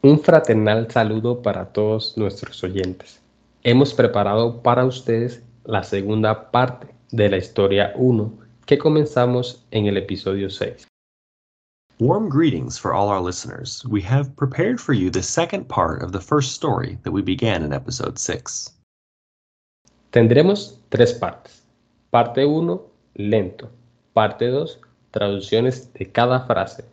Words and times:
Un 0.00 0.20
fraternal 0.20 0.88
saludo 0.92 1.42
para 1.42 1.72
todos 1.72 2.16
nuestros 2.16 2.62
oyentes. 2.62 3.20
Hemos 3.64 3.92
preparado 3.92 4.62
para 4.62 4.84
ustedes 4.84 5.42
la 5.64 5.82
segunda 5.82 6.52
parte 6.52 6.94
de 7.10 7.28
la 7.28 7.38
historia 7.38 7.92
1 7.96 8.32
que 8.64 8.78
comenzamos 8.78 9.66
en 9.72 9.86
el 9.86 9.96
episodio 9.96 10.50
6. 10.50 10.86
Warm 11.98 12.28
greetings 12.28 12.78
for 12.78 12.92
all 12.94 13.08
our 13.08 13.20
listeners. 13.20 13.84
We 13.86 14.00
have 14.02 14.30
prepared 14.36 14.78
for 14.78 14.94
you 14.94 15.10
the 15.10 15.20
second 15.20 15.66
part 15.66 16.00
of 16.00 16.12
the 16.12 16.20
first 16.20 16.52
story 16.52 16.96
that 17.02 17.10
we 17.10 17.20
began 17.20 17.64
in 17.64 17.72
episode 17.72 18.18
6. 18.18 18.72
Tendremos 20.12 20.78
tres 20.90 21.12
partes. 21.12 21.64
Parte 22.10 22.44
1, 22.44 22.80
lento. 23.16 23.68
Parte 24.12 24.46
2, 24.46 24.78
traducciones 25.10 25.92
de 25.94 26.06
cada 26.06 26.46
frase. 26.46 26.84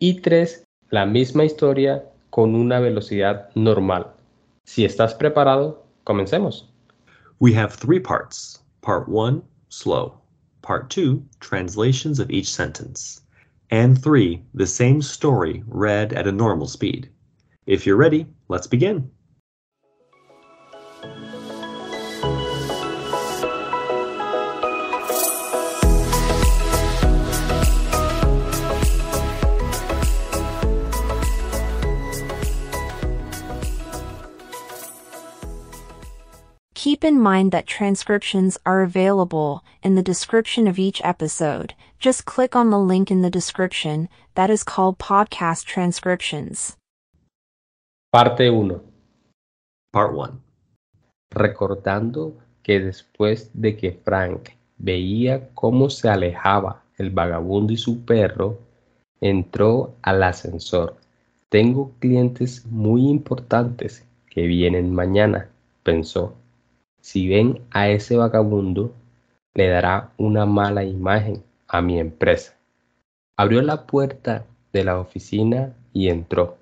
Y 0.00 0.20
3, 0.22 0.64
la 0.90 1.06
misma 1.06 1.44
historia 1.44 2.04
con 2.30 2.54
una 2.54 2.80
velocidad 2.80 3.50
normal. 3.54 4.06
Si 4.64 4.84
estás 4.84 5.14
preparado, 5.14 5.84
comencemos. 6.04 6.66
We 7.40 7.54
have 7.54 7.74
three 7.74 8.00
parts. 8.00 8.62
Part 8.80 9.08
1, 9.08 9.42
slow. 9.68 10.20
Part 10.62 10.90
2, 10.90 11.22
translations 11.40 12.18
of 12.18 12.30
each 12.30 12.50
sentence. 12.50 13.22
And 13.70 14.02
3, 14.02 14.42
the 14.54 14.66
same 14.66 15.02
story 15.02 15.62
read 15.66 16.12
at 16.12 16.26
a 16.26 16.32
normal 16.32 16.66
speed. 16.66 17.08
If 17.66 17.86
you're 17.86 17.96
ready, 17.96 18.26
let's 18.48 18.66
begin. 18.66 19.10
Keep 36.98 37.14
in 37.14 37.20
mind 37.20 37.52
that 37.52 37.64
transcriptions 37.64 38.58
are 38.66 38.82
available 38.82 39.62
in 39.84 39.94
the 39.94 40.02
description 40.02 40.66
of 40.66 40.80
each 40.80 41.00
episode. 41.04 41.74
Just 42.00 42.24
click 42.24 42.56
on 42.56 42.70
the 42.70 42.78
link 42.92 43.08
in 43.08 43.22
the 43.22 43.30
description 43.30 44.08
that 44.34 44.50
is 44.50 44.64
called 44.64 44.98
Podcast 44.98 45.64
Transcriptions. 45.64 46.76
Parte 48.10 48.50
1. 48.50 48.80
Part 49.92 50.12
1. 50.12 50.40
Recordando 51.36 52.34
que 52.64 52.80
después 52.80 53.48
de 53.54 53.76
que 53.76 53.92
Frank 53.92 54.50
veía 54.76 55.50
cómo 55.54 55.90
se 55.90 56.08
alejaba 56.08 56.82
el 56.98 57.10
vagabundo 57.10 57.72
y 57.72 57.76
su 57.76 58.04
perro, 58.04 58.58
entró 59.20 59.94
al 60.02 60.24
ascensor. 60.24 60.96
Tengo 61.48 61.92
clientes 62.00 62.66
muy 62.66 63.08
importantes 63.08 64.04
que 64.28 64.48
vienen 64.48 64.92
mañana, 64.92 65.48
pensó. 65.84 66.34
Si 67.08 67.26
ven 67.26 67.62
a 67.70 67.88
ese 67.88 68.18
vagabundo, 68.18 68.92
le 69.54 69.68
dará 69.68 70.12
una 70.18 70.44
mala 70.44 70.84
imagen 70.84 71.42
a 71.66 71.80
mi 71.80 71.98
empresa. 71.98 72.54
Abrió 73.34 73.62
la 73.62 73.86
puerta 73.86 74.44
de 74.74 74.84
la 74.84 75.00
oficina 75.00 75.74
y 75.94 76.10
entró. 76.10 76.58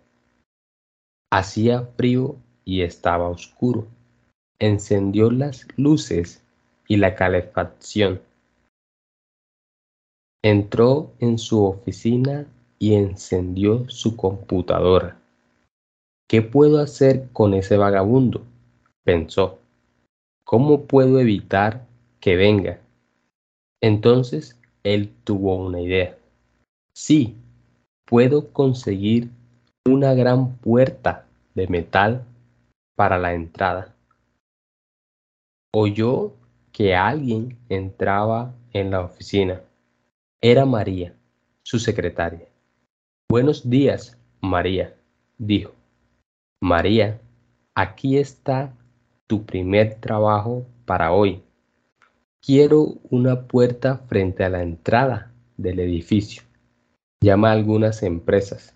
Hacía 1.32 1.82
frío 1.96 2.36
y 2.64 2.82
estaba 2.82 3.28
oscuro. 3.28 3.88
Encendió 4.60 5.32
las 5.32 5.66
luces 5.76 6.44
y 6.86 6.98
la 6.98 7.16
calefacción. 7.16 8.22
Entró 10.44 11.10
en 11.18 11.38
su 11.38 11.64
oficina 11.64 12.46
y 12.78 12.94
encendió 12.94 13.90
su 13.90 14.14
computadora. 14.14 15.18
¿Qué 16.28 16.40
puedo 16.40 16.78
hacer 16.78 17.30
con 17.32 17.52
ese 17.52 17.76
vagabundo? 17.76 18.44
pensó. 19.02 19.58
¿Cómo 20.46 20.86
puedo 20.86 21.18
evitar 21.18 21.88
que 22.20 22.36
venga? 22.36 22.78
Entonces 23.80 24.56
él 24.84 25.12
tuvo 25.24 25.56
una 25.56 25.80
idea. 25.80 26.16
Sí, 26.94 27.34
puedo 28.04 28.52
conseguir 28.52 29.28
una 29.84 30.14
gran 30.14 30.56
puerta 30.58 31.26
de 31.56 31.66
metal 31.66 32.24
para 32.94 33.18
la 33.18 33.34
entrada. 33.34 33.96
Oyó 35.74 36.32
que 36.70 36.94
alguien 36.94 37.58
entraba 37.68 38.54
en 38.72 38.92
la 38.92 39.00
oficina. 39.00 39.62
Era 40.40 40.64
María, 40.64 41.12
su 41.64 41.80
secretaria. 41.80 42.46
Buenos 43.28 43.68
días, 43.68 44.16
María, 44.40 44.94
dijo. 45.38 45.72
María, 46.62 47.20
aquí 47.74 48.16
está 48.16 48.72
tu 49.26 49.44
primer 49.44 49.96
trabajo 49.96 50.66
para 50.84 51.12
hoy. 51.12 51.42
Quiero 52.40 52.94
una 53.10 53.46
puerta 53.48 53.98
frente 54.06 54.44
a 54.44 54.48
la 54.48 54.62
entrada 54.62 55.32
del 55.56 55.80
edificio. 55.80 56.42
Llama 57.20 57.50
a 57.50 57.52
algunas 57.52 58.02
empresas. 58.02 58.74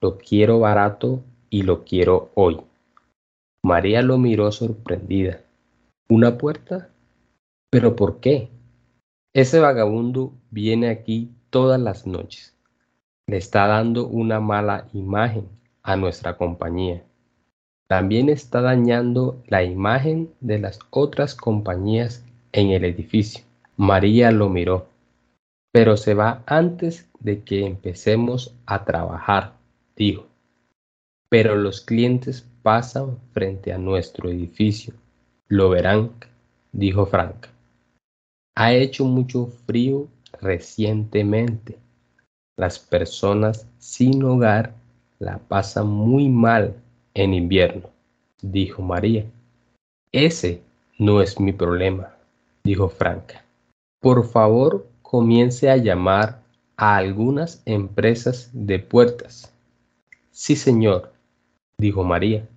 Lo 0.00 0.18
quiero 0.18 0.60
barato 0.60 1.22
y 1.50 1.62
lo 1.62 1.84
quiero 1.84 2.30
hoy. 2.34 2.60
María 3.64 4.02
lo 4.02 4.18
miró 4.18 4.50
sorprendida. 4.52 5.40
¿Una 6.08 6.38
puerta? 6.38 6.90
¿Pero 7.70 7.96
por 7.96 8.20
qué? 8.20 8.50
Ese 9.34 9.60
vagabundo 9.60 10.32
viene 10.50 10.90
aquí 10.90 11.30
todas 11.50 11.80
las 11.80 12.06
noches. 12.06 12.56
Le 13.26 13.36
está 13.36 13.66
dando 13.66 14.06
una 14.06 14.40
mala 14.40 14.88
imagen 14.92 15.48
a 15.82 15.96
nuestra 15.96 16.36
compañía. 16.36 17.04
También 17.92 18.30
está 18.30 18.62
dañando 18.62 19.42
la 19.48 19.64
imagen 19.64 20.30
de 20.40 20.58
las 20.58 20.78
otras 20.88 21.34
compañías 21.34 22.24
en 22.52 22.70
el 22.70 22.86
edificio. 22.86 23.44
María 23.76 24.30
lo 24.30 24.48
miró, 24.48 24.86
pero 25.72 25.98
se 25.98 26.14
va 26.14 26.42
antes 26.46 27.06
de 27.20 27.42
que 27.42 27.66
empecemos 27.66 28.54
a 28.64 28.86
trabajar, 28.86 29.52
dijo. 29.94 30.26
Pero 31.28 31.54
los 31.54 31.82
clientes 31.82 32.48
pasan 32.62 33.18
frente 33.34 33.74
a 33.74 33.76
nuestro 33.76 34.30
edificio. 34.30 34.94
Lo 35.48 35.68
verán, 35.68 36.12
dijo 36.72 37.04
Frank. 37.04 37.48
Ha 38.54 38.72
hecho 38.72 39.04
mucho 39.04 39.48
frío 39.66 40.08
recientemente. 40.40 41.76
Las 42.56 42.78
personas 42.78 43.66
sin 43.76 44.22
hogar 44.24 44.72
la 45.18 45.36
pasan 45.36 45.88
muy 45.88 46.30
mal 46.30 46.81
en 47.14 47.34
invierno, 47.34 47.90
dijo 48.40 48.82
María. 48.82 49.24
Ese 50.12 50.62
no 50.98 51.22
es 51.22 51.40
mi 51.40 51.52
problema, 51.52 52.14
dijo 52.64 52.88
Franca. 52.88 53.44
Por 54.00 54.26
favor, 54.26 54.86
comience 55.02 55.70
a 55.70 55.76
llamar 55.76 56.42
a 56.76 56.96
algunas 56.96 57.62
empresas 57.66 58.50
de 58.52 58.78
puertas. 58.78 59.54
Sí, 60.30 60.56
señor, 60.56 61.12
dijo 61.78 62.02
María. 62.02 62.48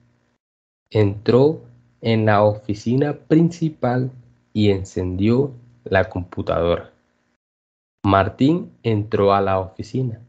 Entró 0.89 1.61
en 2.01 2.25
la 2.25 2.43
oficina 2.43 3.13
principal 3.13 4.11
y 4.53 4.71
encendió 4.71 5.51
la 5.83 6.09
computadora. 6.09 6.91
Martín 8.03 8.71
entró 8.83 9.33
a 9.33 9.41
la 9.41 9.59
oficina. 9.59 10.19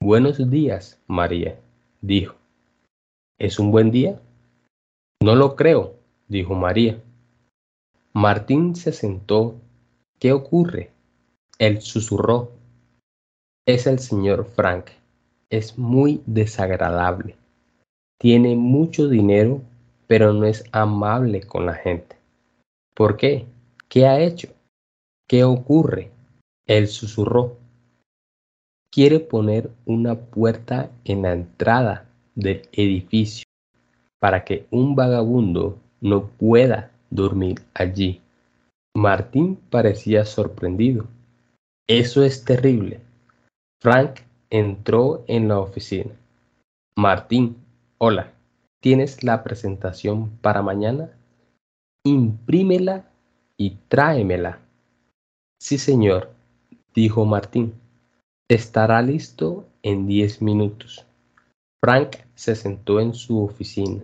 Buenos 0.00 0.50
días, 0.50 1.00
María, 1.06 1.58
dijo. 2.00 2.35
¿Es 3.38 3.58
un 3.58 3.70
buen 3.70 3.90
día? 3.90 4.18
No 5.22 5.34
lo 5.34 5.56
creo, 5.56 5.96
dijo 6.26 6.54
María. 6.54 7.02
Martín 8.14 8.74
se 8.74 8.92
sentó. 8.92 9.56
¿Qué 10.18 10.32
ocurre? 10.32 10.90
Él 11.58 11.82
susurró. 11.82 12.52
Es 13.66 13.86
el 13.86 13.98
señor 13.98 14.46
Frank. 14.46 14.86
Es 15.50 15.76
muy 15.76 16.22
desagradable. 16.24 17.36
Tiene 18.18 18.56
mucho 18.56 19.06
dinero, 19.06 19.60
pero 20.06 20.32
no 20.32 20.46
es 20.46 20.64
amable 20.72 21.42
con 21.42 21.66
la 21.66 21.74
gente. 21.74 22.16
¿Por 22.94 23.18
qué? 23.18 23.44
¿Qué 23.90 24.06
ha 24.06 24.18
hecho? 24.18 24.48
¿Qué 25.28 25.44
ocurre? 25.44 26.10
Él 26.66 26.88
susurró. 26.88 27.58
Quiere 28.90 29.20
poner 29.20 29.70
una 29.84 30.14
puerta 30.14 30.90
en 31.04 31.20
la 31.20 31.34
entrada 31.34 32.05
del 32.36 32.68
edificio 32.72 33.44
para 34.20 34.44
que 34.44 34.66
un 34.70 34.94
vagabundo 34.94 35.78
no 36.00 36.28
pueda 36.28 36.92
dormir 37.10 37.62
allí. 37.74 38.20
Martín 38.94 39.56
parecía 39.70 40.24
sorprendido. 40.24 41.06
Eso 41.88 42.22
es 42.22 42.44
terrible. 42.44 43.00
Frank 43.80 44.20
entró 44.50 45.24
en 45.26 45.48
la 45.48 45.58
oficina. 45.58 46.12
Martín, 46.96 47.56
hola. 47.98 48.32
¿Tienes 48.80 49.24
la 49.24 49.42
presentación 49.42 50.30
para 50.40 50.62
mañana? 50.62 51.10
Imprímela 52.04 53.10
y 53.56 53.70
tráemela. 53.88 54.60
Sí, 55.60 55.78
señor, 55.78 56.30
dijo 56.94 57.24
Martín. 57.24 57.74
Estará 58.48 59.02
listo 59.02 59.66
en 59.82 60.06
diez 60.06 60.40
minutos. 60.40 61.05
Frank 61.80 62.16
se 62.34 62.56
sentó 62.56 63.00
en 63.00 63.12
su 63.14 63.42
oficina, 63.42 64.02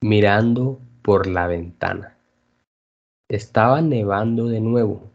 mirando 0.00 0.78
por 1.02 1.26
la 1.26 1.46
ventana. 1.46 2.16
Estaba 3.28 3.80
nevando 3.80 4.46
de 4.46 4.60
nuevo. 4.60 5.10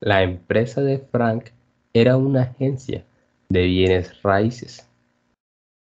La 0.00 0.22
empresa 0.22 0.82
de 0.82 0.98
Frank 0.98 1.50
era 1.92 2.16
una 2.16 2.42
agencia 2.42 3.04
de 3.48 3.64
bienes 3.66 4.22
raíces. 4.22 4.88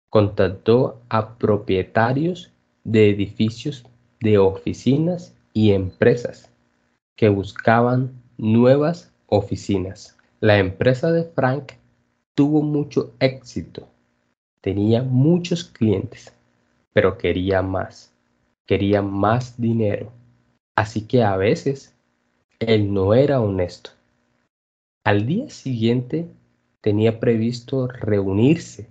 Contactó 0.09 1.01
a 1.09 1.37
propietarios 1.37 2.53
de 2.85 3.11
edificios 3.11 3.85
de 4.21 4.39
oficinas 4.39 5.35
y 5.53 5.73
empresas 5.73 6.51
que 7.17 7.29
buscaban 7.29 8.23
nuevas 8.37 9.13
oficinas. 9.27 10.17
La 10.41 10.59
empresa 10.59 11.11
de 11.11 11.25
Frank 11.25 11.73
tuvo 12.35 12.63
mucho 12.63 13.15
éxito. 13.21 13.92
Tenía 14.63 15.03
muchos 15.03 15.65
clientes, 15.65 16.33
pero 16.93 17.19
quería 17.19 17.63
más. 17.63 18.15
Quería 18.65 19.03
más 19.03 19.61
dinero. 19.61 20.13
Así 20.77 21.05
que 21.07 21.25
a 21.25 21.37
veces 21.37 21.95
él 22.61 22.95
no 22.95 23.13
era 23.13 23.41
honesto. 23.41 23.91
Al 25.05 25.27
día 25.27 25.51
siguiente 25.51 26.29
tenía 26.81 27.19
previsto 27.19 27.89
reunirse 27.89 28.89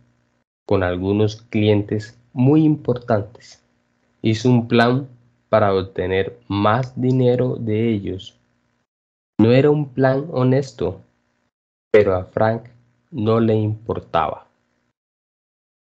con 0.66 0.84
algunos 0.84 1.42
clientes 1.42 2.20
muy 2.34 2.66
importantes. 2.66 3.64
Hizo 4.22 4.50
un 4.50 4.68
plan 4.68 5.08
para 5.48 5.74
obtener 5.74 6.38
más 6.50 7.00
dinero 7.00 7.56
de 7.56 7.90
ellos. 7.94 8.38
No 9.40 9.54
era 9.54 9.70
un 9.70 9.88
plan 9.88 10.28
honesto, 10.32 11.00
pero 11.92 12.14
a 12.16 12.26
Frank 12.26 12.64
no 13.10 13.40
le 13.40 13.56
importaba. 13.56 14.51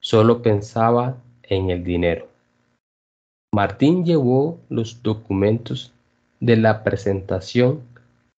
Solo 0.02 0.40
pensaba 0.40 1.22
en 1.42 1.68
el 1.70 1.84
dinero. 1.84 2.28
Martín 3.52 4.04
llevó 4.04 4.58
los 4.70 5.02
documentos 5.02 5.92
de 6.40 6.56
la 6.56 6.82
presentación 6.82 7.82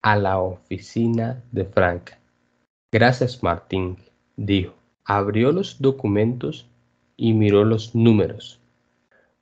a 0.01 0.15
la 0.15 0.39
oficina 0.39 1.43
de 1.51 1.65
Frank. 1.65 2.11
Gracias, 2.91 3.43
Martín, 3.43 3.97
dijo. 4.35 4.73
Abrió 5.05 5.51
los 5.51 5.79
documentos 5.81 6.67
y 7.15 7.33
miró 7.33 7.63
los 7.63 7.93
números. 7.93 8.59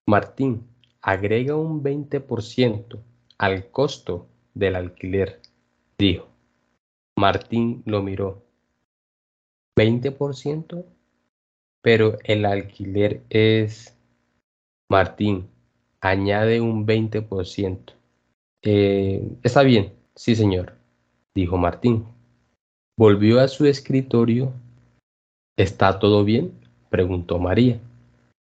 Martín, 0.06 0.68
agrega 1.01 1.56
un 1.56 1.81
20% 1.81 3.00
al 3.38 3.72
costo 3.72 4.27
del 4.54 4.75
alquiler, 4.75 5.39
dijo. 5.98 6.27
Martín 7.15 7.83
lo 7.86 8.01
miró. 8.01 8.44
¿20%? 9.77 10.86
Pero 11.81 12.18
el 12.24 12.46
alquiler 12.46 13.22
es... 13.30 13.96
Martín, 14.92 15.48
añade 16.02 16.62
un 16.62 16.88
20%. 16.88 17.94
Eh, 18.64 19.38
está 19.44 19.64
bien, 19.64 19.94
sí 20.16 20.36
señor, 20.36 20.74
dijo 21.36 21.58
Martín. 21.58 22.06
Volvió 22.98 23.40
a 23.40 23.48
su 23.48 23.66
escritorio. 23.66 24.52
¿Está 25.58 26.00
todo 26.00 26.24
bien? 26.24 26.52
preguntó 26.90 27.38
María. 27.38 27.80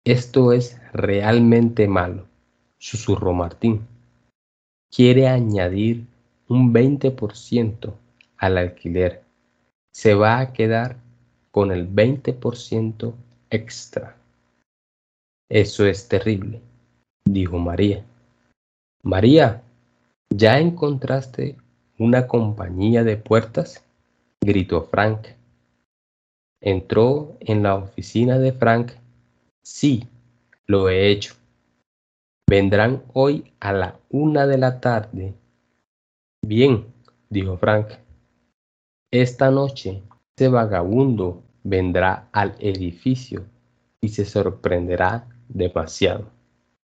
Esto 0.05 0.51
es 0.51 0.81
realmente 0.91 1.87
malo, 1.87 2.25
susurró 2.77 3.33
Martín. 3.33 3.87
Quiere 4.91 5.27
añadir 5.27 6.05
un 6.47 6.73
20% 6.73 7.93
al 8.37 8.57
alquiler. 8.57 9.23
Se 9.93 10.13
va 10.13 10.39
a 10.39 10.51
quedar 10.51 10.97
con 11.53 11.71
el 11.71 11.87
20% 11.87 13.13
extra. 13.51 14.17
Eso 15.47 15.85
es 15.85 16.07
terrible, 16.07 16.61
dijo 17.25 17.59
María. 17.59 18.03
María, 19.03 19.61
¿ya 20.31 20.57
encontraste 20.57 21.55
una 21.99 22.27
compañía 22.27 23.03
de 23.03 23.17
puertas? 23.17 23.85
gritó 24.41 24.81
Frank. 24.81 25.27
Entró 26.59 27.37
en 27.39 27.61
la 27.61 27.75
oficina 27.75 28.39
de 28.39 28.51
Frank. 28.51 28.93
Sí, 29.61 30.07
lo 30.65 30.89
he 30.89 31.11
hecho. 31.11 31.35
Vendrán 32.49 33.03
hoy 33.13 33.53
a 33.59 33.73
la 33.73 33.99
una 34.09 34.47
de 34.47 34.57
la 34.57 34.81
tarde. 34.81 35.35
Bien, 36.41 36.87
dijo 37.29 37.57
Frank. 37.57 37.89
Esta 39.11 39.51
noche 39.51 40.01
ese 40.35 40.47
vagabundo 40.47 41.43
vendrá 41.63 42.27
al 42.31 42.55
edificio 42.59 43.45
y 44.01 44.09
se 44.09 44.25
sorprenderá 44.25 45.27
demasiado. 45.47 46.25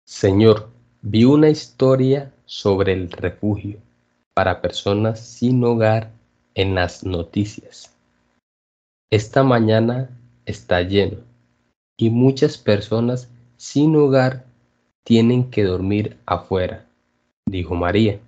Señor, 0.06 0.70
vi 1.02 1.25
una 1.25 1.50
historia 1.50 2.32
sobre 2.46 2.94
el 2.94 3.11
refugio 3.11 3.79
para 4.35 4.62
personas 4.62 5.20
sin 5.20 5.62
hogar 5.62 6.11
en 6.55 6.75
las 6.75 7.05
noticias. 7.05 7.94
Esta 9.11 9.43
mañana 9.43 10.08
está 10.46 10.81
lleno 10.81 11.19
y 11.99 12.08
muchas 12.08 12.56
personas 12.56 13.31
sin 13.56 13.94
hogar 13.94 14.46
tienen 15.05 15.50
que 15.50 15.64
dormir 15.64 16.17
afuera, 16.25 16.87
dijo 17.46 17.75
María, 17.75 18.19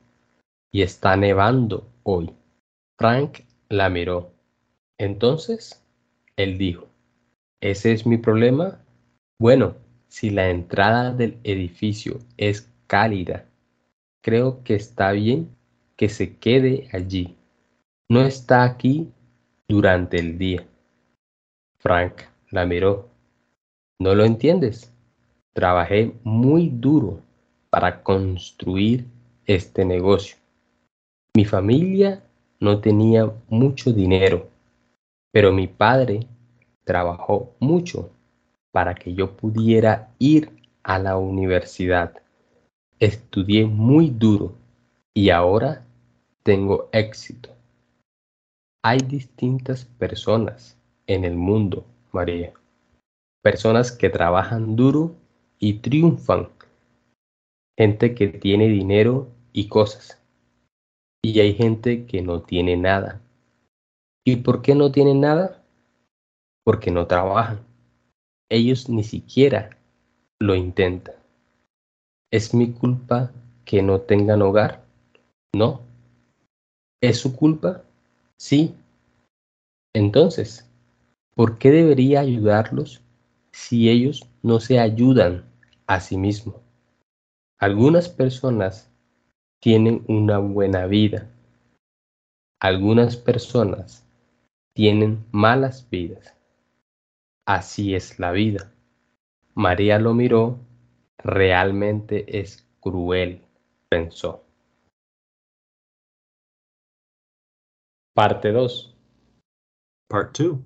y 0.70 0.82
está 0.82 1.16
nevando 1.16 1.86
hoy. 2.02 2.30
Frank 2.98 3.40
la 3.70 3.88
miró. 3.88 4.35
Entonces, 4.98 5.82
él 6.36 6.58
dijo, 6.58 6.88
¿ese 7.60 7.92
es 7.92 8.06
mi 8.06 8.16
problema? 8.18 8.80
Bueno, 9.38 9.76
si 10.08 10.30
la 10.30 10.48
entrada 10.50 11.12
del 11.12 11.38
edificio 11.44 12.20
es 12.36 12.70
cálida, 12.86 13.46
creo 14.22 14.62
que 14.64 14.74
está 14.74 15.12
bien 15.12 15.50
que 15.96 16.08
se 16.08 16.36
quede 16.36 16.88
allí 16.92 17.36
no 18.08 18.20
está 18.20 18.62
aquí 18.62 19.10
durante 19.66 20.18
el 20.18 20.38
día. 20.38 20.64
Frank 21.78 22.22
la 22.50 22.64
miró. 22.64 23.08
¿No 23.98 24.14
lo 24.14 24.24
entiendes? 24.24 24.92
Trabajé 25.52 26.12
muy 26.22 26.68
duro 26.68 27.20
para 27.68 28.04
construir 28.04 29.06
este 29.44 29.84
negocio. 29.84 30.36
Mi 31.34 31.44
familia 31.44 32.22
no 32.60 32.80
tenía 32.80 33.32
mucho 33.48 33.92
dinero, 33.92 34.48
pero 35.36 35.52
mi 35.52 35.66
padre 35.66 36.26
trabajó 36.84 37.54
mucho 37.60 38.08
para 38.72 38.94
que 38.94 39.12
yo 39.12 39.36
pudiera 39.36 40.08
ir 40.18 40.50
a 40.82 40.98
la 40.98 41.18
universidad. 41.18 42.22
Estudié 43.00 43.66
muy 43.66 44.08
duro 44.08 44.54
y 45.12 45.28
ahora 45.28 45.84
tengo 46.42 46.88
éxito. 46.90 47.50
Hay 48.82 49.00
distintas 49.00 49.84
personas 49.84 50.78
en 51.06 51.26
el 51.26 51.36
mundo, 51.36 51.84
María. 52.12 52.54
Personas 53.42 53.92
que 53.92 54.08
trabajan 54.08 54.74
duro 54.74 55.16
y 55.58 55.80
triunfan. 55.80 56.48
Gente 57.76 58.14
que 58.14 58.28
tiene 58.28 58.68
dinero 58.68 59.28
y 59.52 59.68
cosas. 59.68 60.18
Y 61.22 61.40
hay 61.40 61.52
gente 61.52 62.06
que 62.06 62.22
no 62.22 62.40
tiene 62.40 62.78
nada. 62.78 63.20
¿Y 64.28 64.38
por 64.38 64.60
qué 64.60 64.74
no 64.74 64.90
tienen 64.90 65.20
nada? 65.20 65.62
Porque 66.64 66.90
no 66.90 67.06
trabajan. 67.06 67.60
Ellos 68.50 68.88
ni 68.88 69.04
siquiera 69.04 69.78
lo 70.40 70.56
intentan. 70.56 71.14
¿Es 72.32 72.52
mi 72.52 72.72
culpa 72.72 73.30
que 73.64 73.82
no 73.82 74.00
tengan 74.00 74.42
hogar? 74.42 74.84
No. 75.54 75.80
¿Es 77.00 77.18
su 77.20 77.36
culpa? 77.36 77.84
Sí. 78.36 78.74
Entonces, 79.94 80.68
¿por 81.36 81.58
qué 81.58 81.70
debería 81.70 82.18
ayudarlos 82.18 83.02
si 83.52 83.88
ellos 83.88 84.28
no 84.42 84.58
se 84.58 84.80
ayudan 84.80 85.44
a 85.86 86.00
sí 86.00 86.18
mismos? 86.18 86.56
Algunas 87.60 88.08
personas 88.08 88.90
tienen 89.60 90.04
una 90.08 90.38
buena 90.38 90.86
vida. 90.86 91.30
Algunas 92.60 93.16
personas 93.16 94.05
tienen 94.76 95.24
malas 95.32 95.88
vidas. 95.88 96.36
Así 97.46 97.94
es 97.94 98.18
la 98.18 98.30
vida. 98.32 98.74
María 99.54 99.98
lo 99.98 100.12
miró. 100.12 100.58
Realmente 101.16 102.38
es 102.38 102.68
cruel, 102.80 103.40
pensó. 103.88 104.44
Parte 108.14 108.52
2. 108.52 108.94
Part 110.10 110.38
2. 110.40 110.58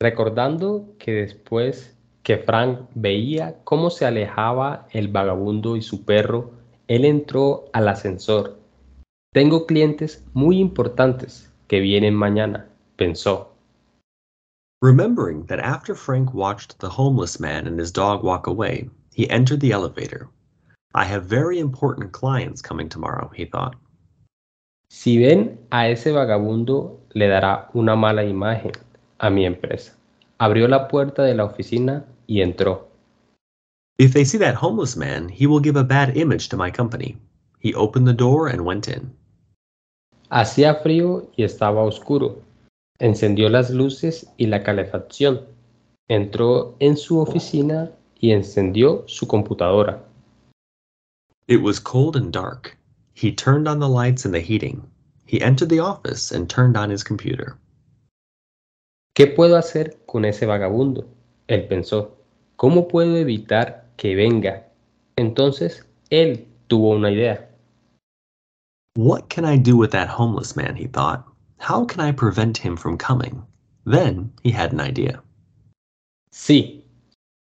Recordando 0.00 0.96
que 0.98 1.12
después 1.12 1.96
que 2.24 2.38
Frank 2.38 2.88
veía 2.96 3.62
cómo 3.62 3.90
se 3.90 4.04
alejaba 4.04 4.88
el 4.90 5.06
vagabundo 5.06 5.76
y 5.76 5.82
su 5.82 6.04
perro, 6.04 6.50
él 6.88 7.04
entró 7.04 7.66
al 7.72 7.86
ascensor. 7.86 8.58
Tengo 9.32 9.66
clientes 9.66 10.26
muy 10.34 10.58
importantes 10.58 11.54
que 11.68 11.78
vienen 11.78 12.14
mañana, 12.14 12.71
pensó. 13.02 13.46
Remembering 14.80 15.46
that 15.46 15.60
after 15.60 15.94
Frank 15.94 16.32
watched 16.34 16.78
the 16.78 16.88
homeless 16.88 17.40
man 17.40 17.66
and 17.66 17.78
his 17.78 17.92
dog 17.92 18.22
walk 18.22 18.46
away, 18.46 18.88
he 19.12 19.28
entered 19.30 19.60
the 19.60 19.72
elevator. 19.72 20.28
I 20.94 21.04
have 21.04 21.24
very 21.24 21.58
important 21.58 22.12
clients 22.12 22.62
coming 22.62 22.88
tomorrow, 22.88 23.30
he 23.34 23.44
thought. 23.44 23.74
Si 24.88 25.18
ven 25.18 25.58
a 25.72 25.90
ese 25.90 26.12
vagabundo, 26.12 26.98
le 27.14 27.26
dará 27.26 27.74
una 27.74 27.96
mala 27.96 28.22
imagen 28.22 28.74
a 29.20 29.30
mi 29.30 29.46
empresa. 29.46 29.92
Abrió 30.38 30.68
la 30.68 30.88
puerta 30.88 31.22
de 31.22 31.34
la 31.34 31.44
oficina 31.44 32.04
y 32.26 32.40
entró. 32.40 32.88
If 33.98 34.12
they 34.12 34.24
see 34.24 34.38
that 34.38 34.56
homeless 34.56 34.96
man, 34.96 35.28
he 35.28 35.46
will 35.46 35.60
give 35.60 35.76
a 35.76 35.84
bad 35.84 36.16
image 36.16 36.48
to 36.50 36.56
my 36.56 36.70
company. 36.70 37.16
He 37.60 37.74
opened 37.74 38.06
the 38.06 38.12
door 38.12 38.48
and 38.48 38.64
went 38.64 38.88
in. 38.88 39.12
Hacía 40.30 40.82
frío 40.82 41.28
y 41.36 41.44
estaba 41.44 41.84
oscuro. 41.84 42.42
Encendió 43.02 43.48
las 43.48 43.68
luces 43.70 44.28
y 44.36 44.46
la 44.46 44.62
calefacción. 44.62 45.40
Entró 46.06 46.76
en 46.78 46.96
su 46.96 47.18
oficina 47.18 47.90
y 48.20 48.30
encendió 48.30 49.02
su 49.08 49.26
computadora. 49.26 50.04
It 51.48 51.60
was 51.60 51.80
cold 51.80 52.16
and 52.16 52.32
dark. 52.32 52.78
He 53.12 53.32
turned 53.32 53.66
on 53.66 53.80
the 53.80 53.88
lights 53.88 54.24
and 54.24 54.32
the 54.32 54.40
heating. 54.40 54.84
He 55.26 55.42
entered 55.42 55.68
the 55.68 55.80
office 55.80 56.30
and 56.30 56.48
turned 56.48 56.76
on 56.76 56.92
his 56.92 57.02
computer. 57.02 57.56
¿Qué 59.16 59.26
puedo 59.26 59.56
hacer 59.56 59.98
con 60.06 60.24
ese 60.24 60.46
vagabundo? 60.46 61.08
Él 61.48 61.66
pensó. 61.66 62.12
¿Cómo 62.54 62.86
puedo 62.86 63.16
evitar 63.16 63.90
que 63.96 64.14
venga? 64.14 64.68
Entonces 65.16 65.84
él 66.10 66.46
tuvo 66.68 66.90
una 66.90 67.10
idea. 67.10 67.50
What 68.94 69.28
can 69.28 69.44
I 69.44 69.58
do 69.58 69.76
with 69.76 69.90
that 69.90 70.08
homeless 70.08 70.54
man? 70.54 70.76
he 70.76 70.86
thought. 70.86 71.31
How 71.62 71.84
can 71.84 72.00
I 72.00 72.10
prevent 72.10 72.58
him 72.58 72.76
from 72.76 72.98
coming? 72.98 73.46
Then 73.86 74.32
he 74.42 74.50
had 74.50 74.72
an 74.72 74.80
idea. 74.80 75.22
Sí, 76.32 76.82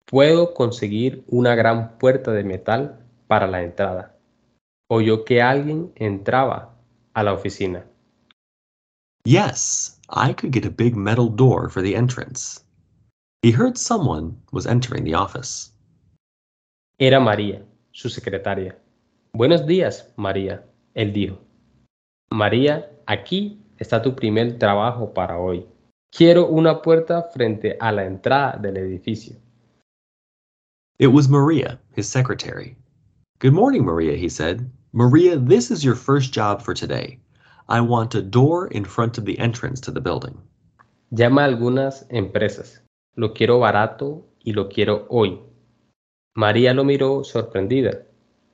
puedo 0.05 0.53
conseguir 0.53 1.23
una 1.29 1.55
gran 1.55 1.97
puerta 1.97 2.33
de 2.33 2.43
metal 2.43 2.99
para 3.29 3.47
la 3.47 3.63
entrada. 3.63 4.17
Oyó 4.91 5.25
que 5.25 5.41
alguien 5.41 5.93
entraba 5.95 6.75
a 7.15 7.23
la 7.23 7.33
oficina. 7.33 7.85
Yes, 9.25 10.01
I 10.09 10.33
could 10.33 10.51
get 10.51 10.67
a 10.67 10.71
big 10.71 10.97
metal 10.97 11.29
door 11.29 11.69
for 11.69 11.81
the 11.81 11.95
entrance. 11.95 12.65
He 13.43 13.53
heard 13.53 13.79
someone 13.79 14.37
was 14.51 14.67
entering 14.67 15.05
the 15.05 15.15
office. 15.15 15.71
Era 16.99 17.21
María, 17.21 17.63
su 17.93 18.09
secretaria. 18.09 18.77
Buenos 19.33 19.67
días, 19.67 20.13
María, 20.17 20.65
él 20.97 21.13
dijo. 21.13 21.39
María, 22.33 22.91
aquí 23.07 23.60
está 23.81 24.01
tu 24.01 24.15
primer 24.15 24.59
trabajo 24.59 25.13
para 25.13 25.39
hoy. 25.39 25.67
Quiero 26.13 26.47
una 26.47 26.83
puerta 26.83 27.23
frente 27.33 27.77
a 27.81 27.91
la 27.91 28.05
entrada 28.05 28.59
del 28.61 28.77
edificio. 28.77 29.37
It 30.99 31.09
was 31.09 31.29
Maria, 31.29 31.81
his 31.97 32.09
secretary. 32.09 32.77
Good 33.39 33.55
morning, 33.55 33.85
Maria, 33.85 34.17
he 34.17 34.29
said. 34.29 34.71
Maria, 34.93 35.37
this 35.39 35.71
is 35.71 35.83
your 35.83 35.95
first 35.95 36.33
job 36.33 36.61
for 36.61 36.75
today. 36.75 37.19
I 37.69 37.81
want 37.81 38.15
a 38.15 38.23
door 38.23 38.67
in 38.69 38.85
front 38.85 39.17
of 39.17 39.25
the 39.25 39.39
entrance 39.39 39.81
to 39.83 39.91
the 39.91 40.01
building. 40.01 40.37
Llama 41.13 41.43
a 41.43 41.45
algunas 41.45 42.05
empresas. 42.11 42.81
Lo 43.17 43.33
quiero 43.33 43.61
barato 43.61 44.25
y 44.45 44.53
lo 44.53 44.69
quiero 44.69 45.07
hoy. 45.09 45.41
María 46.37 46.75
lo 46.75 46.85
miró 46.85 47.25
sorprendida. 47.25 48.03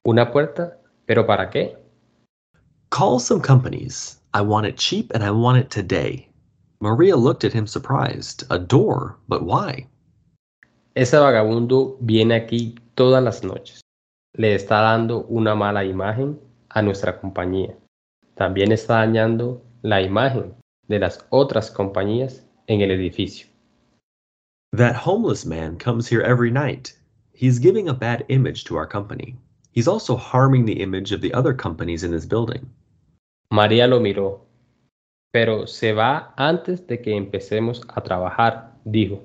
¿Una 0.04 0.30
puerta? 0.30 0.78
¿Pero 1.06 1.26
para 1.26 1.50
qué? 1.50 1.76
Call 2.90 3.18
some 3.18 3.40
companies. 3.40 4.20
I 4.36 4.42
want 4.42 4.66
it 4.66 4.76
cheap 4.76 5.12
and 5.14 5.24
I 5.24 5.30
want 5.30 5.56
it 5.56 5.70
today. 5.70 6.28
Maria 6.78 7.16
looked 7.16 7.42
at 7.44 7.54
him 7.54 7.66
surprised. 7.66 8.44
A 8.50 8.58
door? 8.58 9.16
But 9.28 9.44
why? 9.44 9.86
Ese 10.94 11.12
vagabundo 11.12 11.96
viene 12.04 12.34
aquí 12.34 12.76
todas 12.96 13.24
las 13.24 13.42
noches. 13.42 13.80
Le 14.36 14.54
está 14.54 14.82
dando 14.82 15.24
una 15.30 15.54
mala 15.54 15.84
imagen 15.84 16.38
a 16.68 16.82
nuestra 16.82 17.18
compañía. 17.18 17.76
También 18.36 18.72
está 18.72 18.96
dañando 18.96 19.62
la 19.80 20.02
imagen 20.02 20.52
de 20.86 20.98
las 20.98 21.24
otras 21.30 21.70
compañías 21.70 22.42
en 22.66 22.82
el 22.82 22.90
edificio. 22.90 23.46
That 24.74 24.96
homeless 24.96 25.46
man 25.46 25.78
comes 25.78 26.06
here 26.06 26.20
every 26.20 26.50
night. 26.50 26.92
He's 27.32 27.58
giving 27.58 27.88
a 27.88 27.94
bad 27.94 28.26
image 28.28 28.64
to 28.64 28.76
our 28.76 28.86
company. 28.86 29.38
He's 29.72 29.88
also 29.88 30.14
harming 30.14 30.66
the 30.66 30.82
image 30.82 31.12
of 31.12 31.22
the 31.22 31.32
other 31.32 31.54
companies 31.54 32.04
in 32.04 32.10
this 32.10 32.26
building. 32.26 32.68
María 33.50 33.86
lo 33.86 34.00
miró. 34.00 34.46
Pero 35.32 35.66
se 35.66 35.92
va 35.92 36.34
antes 36.36 36.86
de 36.86 37.00
que 37.00 37.16
empecemos 37.16 37.82
a 37.88 38.02
trabajar, 38.02 38.74
dijo. 38.84 39.22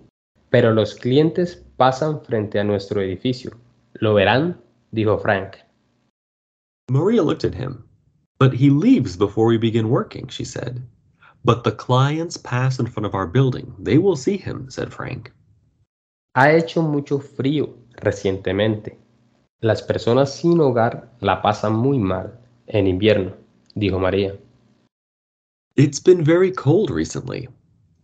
Pero 0.50 0.74
los 0.74 0.96
clientes 0.96 1.66
pasan 1.78 2.22
frente 2.22 2.60
a 2.60 2.64
nuestro 2.64 3.02
edificio. 3.02 3.52
¿Lo 3.94 4.14
verán? 4.14 4.62
dijo 4.92 5.18
Frank. 5.18 5.58
Maria 6.90 7.24
looked 7.24 7.46
at 7.46 7.56
him. 7.56 7.86
But 8.38 8.54
he 8.54 8.70
leaves 8.70 9.16
before 9.16 9.48
we 9.48 9.58
begin 9.58 9.90
working, 9.90 10.28
she 10.28 10.44
said. 10.44 10.82
But 11.44 11.64
the 11.64 11.72
clients 11.72 12.38
pass 12.38 12.80
in 12.80 12.88
front 12.88 13.06
of 13.06 13.16
our 13.16 13.28
building. 13.28 13.74
They 13.80 13.98
will 13.98 14.16
see 14.16 14.38
him, 14.38 14.70
said 14.70 14.92
Frank. 14.92 15.32
Ha 16.36 16.52
hecho 16.52 16.82
mucho 16.82 17.20
frío 17.20 17.78
recientemente. 17.96 18.98
Las 19.60 19.84
personas 19.84 20.34
sin 20.34 20.60
hogar 20.60 21.12
la 21.20 21.42
pasan 21.42 21.74
muy 21.74 22.00
mal 22.00 22.40
en 22.68 22.88
invierno, 22.88 23.36
dijo 23.76 24.00
María. 24.00 24.38
It's 25.76 26.00
been 26.00 26.24
very 26.24 26.52
cold 26.52 26.90
recently. 26.90 27.48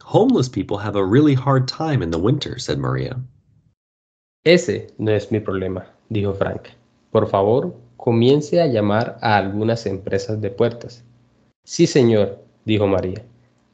Homeless 0.03 0.47
people 0.47 0.77
have 0.77 0.95
a 0.95 1.05
really 1.05 1.33
hard 1.33 1.67
time 1.67 2.01
in 2.01 2.12
the 2.12 2.19
winter, 2.19 2.57
said 2.57 2.79
Maria. 2.79 3.19
Ese 4.45 4.88
no 4.97 5.12
es 5.12 5.31
mi 5.31 5.39
problema, 5.39 5.86
dijo 6.09 6.33
Frank. 6.38 6.69
Por 7.12 7.27
favor, 7.27 7.74
comience 7.97 8.62
a 8.62 8.67
llamar 8.67 9.19
a 9.21 9.38
algunas 9.38 9.86
empresas 9.86 10.39
de 10.39 10.50
puertas. 10.50 11.03
Sí, 11.65 11.86
señor, 11.86 12.39
dijo 12.65 12.88
María. 12.88 13.25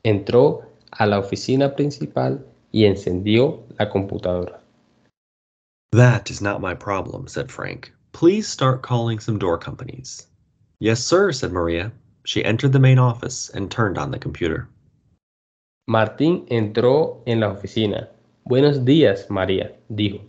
Entró 0.03 0.63
a 0.89 1.05
la 1.05 1.19
oficina 1.19 1.75
principal 1.75 2.43
y 2.71 2.85
encendió 2.85 3.61
la 3.77 3.89
computadora. 3.89 4.59
That 5.91 6.31
is 6.31 6.41
not 6.41 6.59
my 6.59 6.73
problem, 6.73 7.27
said 7.27 7.51
Frank. 7.51 7.93
Please 8.11 8.47
start 8.47 8.81
calling 8.81 9.19
some 9.19 9.37
door 9.37 9.59
companies. 9.59 10.27
Yes, 10.79 11.03
sir, 11.03 11.31
said 11.31 11.51
Maria. 11.51 11.91
She 12.25 12.43
entered 12.43 12.71
the 12.71 12.79
main 12.79 12.99
office 12.99 13.49
and 13.49 13.69
turned 13.69 13.97
on 13.97 14.11
the 14.11 14.19
computer. 14.19 14.67
Martín 15.89 16.45
entró 16.49 17.21
en 17.25 17.41
la 17.41 17.49
oficina. 17.49 18.09
Buenos 18.45 18.85
días, 18.85 19.29
María, 19.29 19.75
dijo. 19.89 20.21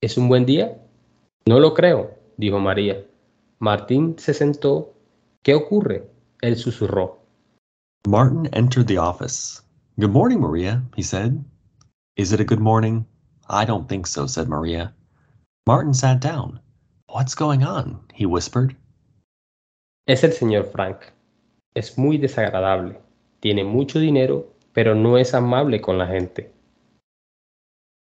¿Es 0.00 0.18
un 0.18 0.28
buen 0.28 0.44
día? 0.44 0.78
No 1.46 1.60
lo 1.60 1.74
creo, 1.74 2.18
dijo 2.36 2.58
María. 2.58 3.04
Martín 3.60 4.18
se 4.18 4.34
sentó. 4.34 4.94
¿Qué 5.44 5.54
ocurre? 5.54 6.08
Él 6.42 6.56
susurró. 6.56 7.20
Martin 8.06 8.46
entered 8.52 8.88
the 8.88 8.98
office. 8.98 9.62
Good 9.98 10.10
morning, 10.10 10.40
Maria, 10.40 10.82
he 10.96 11.02
said. 11.02 11.44
Is 12.16 12.32
it 12.32 12.40
a 12.40 12.44
good 12.44 12.60
morning? 12.60 13.06
I 13.48 13.64
don't 13.64 13.88
think 13.88 14.06
so, 14.06 14.26
said 14.26 14.48
Maria. 14.48 14.92
Martin 15.66 15.94
sat 15.94 16.20
down. 16.20 16.58
What's 17.06 17.36
going 17.36 17.62
on? 17.62 18.00
he 18.12 18.26
whispered. 18.26 18.74
Es 20.06 20.24
el 20.24 20.32
señor 20.32 20.64
Frank. 20.72 20.98
Es 21.74 21.96
muy 21.96 22.18
desagradable. 22.18 22.98
Tiene 23.38 23.62
mucho 23.62 24.00
dinero, 24.00 24.52
pero 24.72 24.96
no 24.96 25.16
es 25.16 25.32
amable 25.32 25.80
con 25.80 25.96
la 25.96 26.08
gente. 26.08 26.52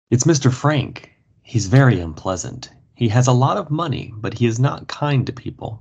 It's 0.10 0.26
Mr. 0.26 0.52
Frank. 0.52 1.10
He's 1.44 1.70
very 1.70 2.02
unpleasant. 2.02 2.70
He 2.98 3.08
has 3.10 3.28
a 3.28 3.34
lot 3.34 3.58
of 3.58 3.70
money, 3.70 4.12
but 4.18 4.34
he 4.34 4.46
is 4.46 4.60
not 4.60 4.88
kind 4.88 5.26
to 5.26 5.34
people. 5.34 5.80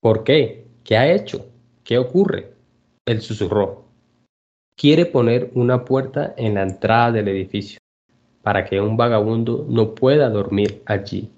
¿Por 0.00 0.24
qué? 0.24 0.66
¿Qué 0.84 0.96
ha 0.96 1.12
hecho? 1.12 1.46
¿Qué 1.84 1.98
ocurre? 1.98 2.52
Él 3.06 3.20
susurró. 3.20 3.84
Quiere 4.76 5.06
poner 5.06 5.52
una 5.54 5.84
puerta 5.84 6.34
en 6.36 6.54
la 6.54 6.62
entrada 6.62 7.12
del 7.12 7.28
edificio 7.28 7.78
para 8.42 8.64
que 8.64 8.80
un 8.80 8.96
vagabundo 8.96 9.64
no 9.68 9.94
pueda 9.94 10.28
dormir 10.28 10.82
allí. 10.86 11.30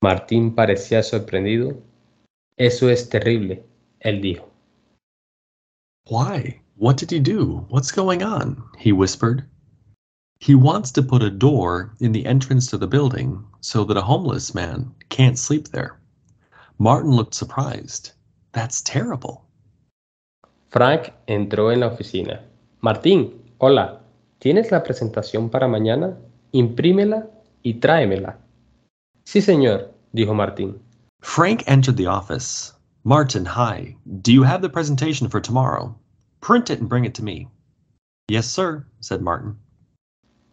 Martín 0.00 0.54
parecía 0.54 1.02
sorprendido. 1.02 1.78
Eso 2.56 2.88
es 2.88 3.08
terrible, 3.08 3.64
él 4.00 4.20
dijo. 4.20 4.48
Why? 6.08 6.60
What 6.76 6.98
did 6.98 7.10
he 7.10 7.18
do? 7.18 7.66
What's 7.68 7.90
going 7.90 8.22
on? 8.22 8.62
he 8.78 8.92
whispered. 8.92 9.44
He 10.38 10.54
wants 10.54 10.92
to 10.92 11.02
put 11.02 11.22
a 11.22 11.30
door 11.30 11.94
in 12.00 12.12
the 12.12 12.26
entrance 12.26 12.66
to 12.68 12.78
the 12.78 12.86
building 12.86 13.44
so 13.60 13.84
that 13.84 13.96
a 13.96 14.02
homeless 14.02 14.54
man 14.54 14.94
can't 15.08 15.38
sleep 15.38 15.68
there. 15.68 15.98
Martin 16.78 17.12
looked 17.12 17.34
surprised. 17.34 18.12
That's 18.52 18.82
terrible. 18.82 19.46
Frank 20.70 21.12
entró 21.26 21.72
en 21.72 21.80
la 21.80 21.88
oficina. 21.88 22.40
Martín, 22.80 23.32
hola. 23.58 24.00
¿Tienes 24.38 24.70
la 24.70 24.82
presentación 24.82 25.48
para 25.48 25.66
mañana? 25.66 26.18
Imprímela 26.52 27.30
y 27.62 27.74
tráemela. 27.74 28.38
Sí, 29.24 29.40
señor, 29.40 29.94
dijo 30.12 30.34
Martín. 30.34 30.78
Frank 31.24 31.64
entered 31.66 31.96
the 31.96 32.06
office. 32.06 32.74
Martin, 33.02 33.44
hi. 33.44 33.96
Do 34.20 34.30
you 34.32 34.44
have 34.44 34.62
the 34.62 34.68
presentation 34.68 35.28
for 35.28 35.40
tomorrow? 35.40 35.98
Print 36.40 36.70
it 36.70 36.78
and 36.78 36.88
bring 36.88 37.06
it 37.06 37.14
to 37.14 37.24
me. 37.24 37.48
Yes, 38.28 38.46
sir, 38.46 38.86
said 39.00 39.20
Martin. 39.20 39.56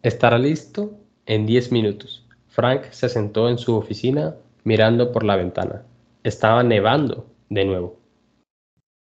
Estará 0.02 0.40
listo 0.40 0.98
en 1.28 1.46
diez 1.46 1.70
minutos. 1.70 2.22
Frank 2.48 2.90
se 2.90 3.06
sentó 3.08 3.48
en 3.48 3.58
su 3.58 3.76
oficina 3.76 4.34
mirando 4.64 5.12
por 5.12 5.22
la 5.22 5.36
ventana. 5.36 5.82
Estaba 6.24 6.64
nevando 6.64 7.26
de 7.50 7.64
nuevo. 7.64 7.96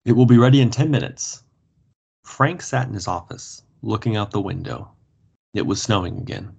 It 0.05 0.15
will 0.15 0.27
be 0.27 0.38
ready 0.38 0.62
in 0.62 0.70
ten 0.70 0.91
minutes. 0.91 1.43
Frank 2.24 2.62
sat 2.62 2.88
in 2.88 2.93
his 2.93 3.08
office, 3.08 3.63
looking 3.82 4.15
out 4.15 4.32
the 4.32 4.41
window. 4.41 4.91
It 5.55 5.65
was 5.65 5.82
snowing 5.82 6.20
again. 6.20 6.51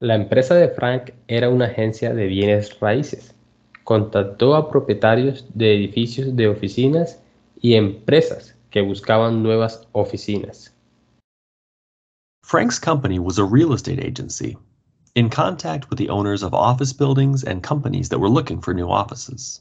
La 0.00 0.14
empresa 0.14 0.54
de 0.54 0.68
Frank 0.68 1.10
era 1.28 1.50
una 1.50 1.66
agencia 1.66 2.14
de 2.14 2.26
bienes 2.26 2.78
raíces. 2.80 3.34
Contactó 3.84 4.54
a 4.54 4.70
propietarios 4.70 5.46
de 5.54 5.74
edificios 5.74 6.36
de 6.36 6.48
oficinas 6.48 7.20
y 7.60 7.74
empresas 7.74 8.54
que 8.70 8.82
buscaban 8.82 9.42
nuevas 9.42 9.86
oficinas. 9.92 10.74
Frank's 12.44 12.78
company 12.78 13.18
was 13.18 13.38
a 13.38 13.44
real 13.44 13.72
estate 13.72 14.00
agency, 14.00 14.56
in 15.14 15.28
contact 15.28 15.88
with 15.90 15.98
the 15.98 16.08
owners 16.08 16.42
of 16.42 16.54
office 16.54 16.92
buildings 16.92 17.44
and 17.44 17.62
companies 17.62 18.08
that 18.08 18.18
were 18.18 18.28
looking 18.28 18.60
for 18.60 18.74
new 18.74 18.88
offices. 18.88 19.60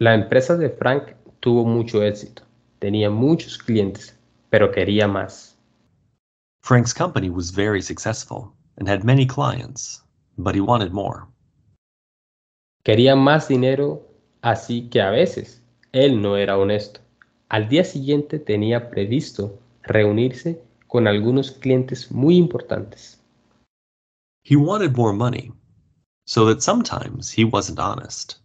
La 0.00 0.14
empresa 0.14 0.56
de 0.56 0.70
Frank 0.70 1.14
tuvo 1.40 1.64
mucho 1.64 2.02
éxito. 2.02 2.42
Tenía 2.80 3.10
muchos 3.10 3.56
clientes, 3.56 4.14
pero 4.50 4.72
quería 4.72 5.06
más. 5.06 5.54
Frank's 6.62 6.92
company 6.92 7.30
was 7.30 7.50
very 7.50 7.82
successful 7.82 8.52
and 8.78 8.88
had 8.88 9.04
many 9.04 9.26
clients, 9.26 10.02
but 10.38 10.54
he 10.54 10.60
wanted 10.60 10.92
more. 10.92 11.28
Quería 12.84 13.14
más 13.14 13.46
dinero, 13.46 14.08
así 14.40 14.88
que 14.88 15.00
a 15.00 15.10
veces 15.10 15.62
él 15.92 16.20
no 16.20 16.36
era 16.36 16.58
honesto. 16.58 17.00
Al 17.48 17.68
día 17.68 17.84
siguiente 17.84 18.40
tenía 18.40 18.90
previsto 18.90 19.60
reunirse 19.82 20.60
con 20.88 21.06
algunos 21.06 21.52
clientes 21.52 22.10
muy 22.10 22.36
importantes. 22.36 23.20
He 24.44 24.56
wanted 24.56 24.96
more 24.96 25.12
money, 25.12 25.52
so 26.26 26.44
that 26.46 26.60
sometimes 26.60 27.30
he 27.30 27.44
wasn't 27.44 27.78
honest. 27.78 28.40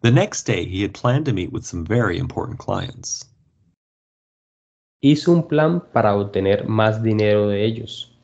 The 0.00 0.10
next 0.10 0.46
day, 0.46 0.64
he 0.64 0.82
had 0.82 0.92
planned 0.92 1.26
to 1.26 1.32
meet 1.34 1.52
with 1.52 1.64
some 1.64 1.84
very 1.84 2.18
important 2.18 2.58
clients. 2.58 3.30
Hizo 5.02 5.32
un 5.32 5.46
plan 5.46 5.82
para 5.92 6.16
obtener 6.16 6.66
más 6.66 7.02
dinero 7.02 7.48
de 7.48 7.62
ellos. 7.64 8.18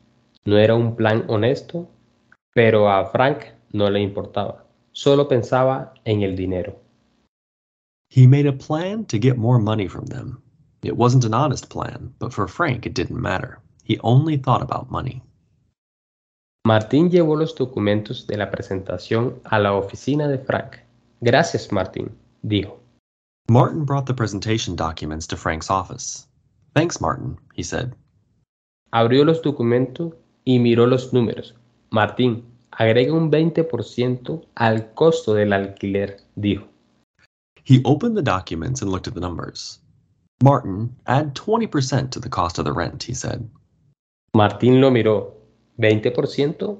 No 0.45 0.57
era 0.57 0.73
un 0.73 0.95
plan 0.95 1.25
honesto, 1.27 1.87
pero 2.55 2.89
a 2.89 3.05
Frank 3.11 3.45
no 3.71 3.87
le 3.87 4.01
importaba. 4.01 4.65
Solo 4.93 5.27
pensaba 5.27 5.93
en 6.05 6.21
el 6.23 6.35
dinero. 6.35 6.79
He 8.09 8.27
made 8.27 8.45
a 8.45 8.53
plan 8.53 9.05
to 9.05 9.17
get 9.17 9.37
more 9.37 9.59
money 9.59 9.87
from 9.87 10.05
them. 10.07 10.41
It 10.83 10.97
wasn't 10.97 11.25
an 11.25 11.33
honest 11.33 11.69
plan, 11.69 12.13
but 12.19 12.33
for 12.33 12.47
Frank 12.47 12.85
it 12.85 12.93
didn't 12.93 13.21
matter. 13.21 13.59
He 13.83 13.99
only 14.03 14.37
thought 14.37 14.61
about 14.61 14.91
money. 14.91 15.21
Martín 16.65 17.09
llevó 17.09 17.35
los 17.35 17.55
documentos 17.55 18.27
de 18.27 18.37
la 18.37 18.51
presentación 18.51 19.39
a 19.45 19.59
la 19.59 19.73
oficina 19.73 20.27
de 20.27 20.37
Frank. 20.37 20.77
Gracias, 21.21 21.71
Martín, 21.71 22.11
dijo. 22.43 22.77
Martin 23.49 23.83
brought 23.83 24.05
the 24.05 24.13
presentation 24.13 24.75
documents 24.75 25.25
to 25.27 25.35
Frank's 25.35 25.69
office. 25.69 26.27
Thanks, 26.75 27.01
Martin, 27.01 27.37
he 27.55 27.63
said. 27.63 27.95
Abrió 28.91 29.25
los 29.25 29.41
documentos 29.41 30.13
y 30.45 30.59
miró 30.59 30.85
los 30.85 31.13
números. 31.13 31.53
Martín, 31.89 32.43
agrega 32.71 33.13
un 33.13 33.31
20% 33.31 34.45
al 34.55 34.93
costo 34.93 35.33
del 35.33 35.53
alquiler, 35.53 36.17
dijo. 36.35 36.67
He 37.63 37.81
opened 37.85 38.15
the 38.15 38.23
documents 38.23 38.81
and 38.81 38.91
looked 38.91 39.07
at 39.07 39.13
the 39.13 39.21
numbers. 39.21 39.79
Martin, 40.43 40.95
add 41.05 41.35
20% 41.35 42.09
to 42.09 42.19
the 42.19 42.29
cost 42.29 42.57
of 42.57 42.65
the 42.65 42.73
rent, 42.73 43.03
he 43.03 43.13
said. 43.13 43.47
Martín 44.33 44.81
lo 44.81 44.89
miró. 44.89 45.37
20%, 45.77 46.79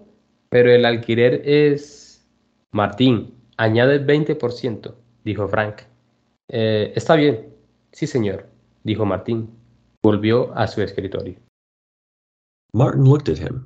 pero 0.50 0.72
el 0.72 0.86
alquiler 0.86 1.42
es... 1.46 2.26
Martín, 2.72 3.34
añade 3.58 3.96
el 3.96 4.06
20%, 4.06 4.96
dijo 5.24 5.48
Frank. 5.48 5.82
Eh, 6.50 6.94
está 6.96 7.16
bien. 7.16 7.54
Sí, 7.92 8.08
señor, 8.08 8.48
dijo 8.84 9.06
Martín. 9.06 9.50
Volvió 10.04 10.54
a 10.56 10.68
su 10.68 10.82
escritorio. 10.82 11.36
Martin 12.74 13.04
looked 13.04 13.30
at 13.30 13.38
him. 13.38 13.66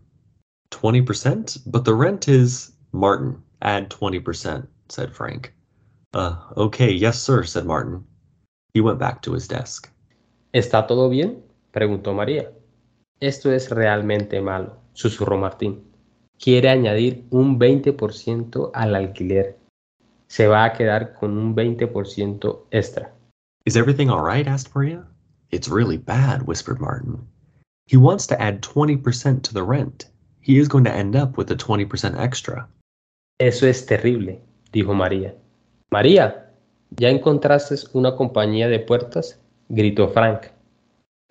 20%? 0.71 1.59
But 1.65 1.85
the 1.85 1.93
rent 1.93 2.27
is. 2.27 2.71
Martin, 2.95 3.43
add 3.61 3.89
20%, 3.89 4.67
said 4.87 5.13
Frank. 5.13 5.53
Uh, 6.13 6.37
okay, 6.55 6.91
yes, 6.91 7.21
sir, 7.21 7.43
said 7.43 7.65
Martin. 7.65 8.05
He 8.73 8.79
went 8.79 8.99
back 8.99 9.21
to 9.23 9.33
his 9.33 9.47
desk. 9.49 9.91
¿Está 10.53 10.87
todo 10.87 11.09
bien? 11.09 11.43
preguntó 11.73 12.13
María. 12.13 12.51
Esto 13.19 13.51
es 13.51 13.69
realmente 13.69 14.41
malo, 14.41 14.77
susurró 14.93 15.37
Martín. 15.37 15.83
Quiere 16.39 16.69
añadir 16.69 17.25
un 17.31 17.59
20% 17.59 18.71
al 18.73 18.95
alquiler. 18.95 19.57
Se 20.27 20.47
va 20.47 20.63
a 20.63 20.73
quedar 20.73 21.15
con 21.15 21.37
un 21.37 21.53
20% 21.53 22.67
extra. 22.71 23.13
Is 23.65 23.75
everything 23.75 24.09
all 24.09 24.21
right? 24.21 24.47
asked 24.47 24.73
Maria. 24.73 25.05
It's 25.51 25.67
really 25.67 25.97
bad, 25.97 26.47
whispered 26.47 26.79
Martin. 26.79 27.27
He 27.87 27.97
wants 27.97 28.25
to 28.27 28.41
add 28.41 28.61
20% 28.61 29.43
to 29.43 29.53
the 29.53 29.63
rent. 29.63 30.05
He 30.45 30.59
is 30.59 30.67
going 30.67 30.83
to 30.83 30.93
end 30.93 31.15
up 31.15 31.37
with 31.37 31.49
a 31.49 31.55
20% 31.55 32.19
extra. 32.19 32.67
Eso 33.39 33.65
es 33.65 33.87
terrible, 33.87 34.39
dijo 34.71 34.93
María. 34.93 35.33
María, 35.91 36.51
¿ya 36.91 37.09
encontraste 37.09 37.75
una 37.93 38.15
compañía 38.15 38.67
de 38.67 38.77
puertas? 38.77 39.39
gritó 39.69 40.07
Frank. 40.07 40.51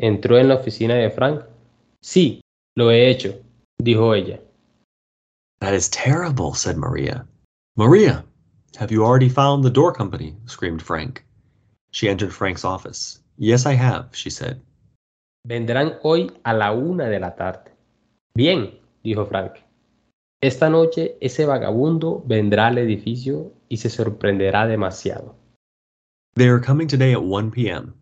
Entró 0.00 0.36
en 0.36 0.48
la 0.48 0.56
oficina 0.56 0.96
de 0.96 1.10
Frank. 1.10 1.44
Sí, 2.02 2.40
lo 2.76 2.90
he 2.90 3.08
hecho, 3.08 3.40
dijo 3.78 4.14
ella. 4.14 4.40
That 5.60 5.74
is 5.74 5.88
terrible, 5.88 6.52
said 6.52 6.76
Maria. 6.76 7.24
Maria, 7.76 8.24
have 8.80 8.90
you 8.90 9.04
already 9.04 9.28
found 9.28 9.62
the 9.62 9.70
door 9.70 9.92
company? 9.92 10.34
screamed 10.46 10.82
Frank. 10.82 11.24
She 11.92 12.08
entered 12.08 12.32
Frank's 12.32 12.64
office. 12.64 13.20
Yes, 13.38 13.64
I 13.64 13.74
have, 13.74 14.08
she 14.12 14.28
said. 14.28 14.60
Vendrán 15.46 16.00
hoy 16.02 16.32
a 16.42 16.52
la 16.52 16.72
una 16.72 17.08
de 17.08 17.20
la 17.20 17.36
tarde. 17.36 17.70
Bien, 18.34 18.76
dijo 19.04 19.26
Frank. 19.26 19.52
Esta 20.40 20.68
noche 20.68 21.16
ese 21.20 21.46
vagabundo 21.46 22.24
vendrá 22.26 22.66
al 22.66 22.78
edificio 22.78 23.52
y 23.68 23.76
se 23.76 23.90
sorprenderá 23.90 24.66
demasiado. 24.66 25.36
They 26.34 26.48
are 26.48 26.60
coming 26.60 26.88
today 26.88 27.12
at 27.12 27.22
1 27.22 27.52
p.m. 27.52 27.94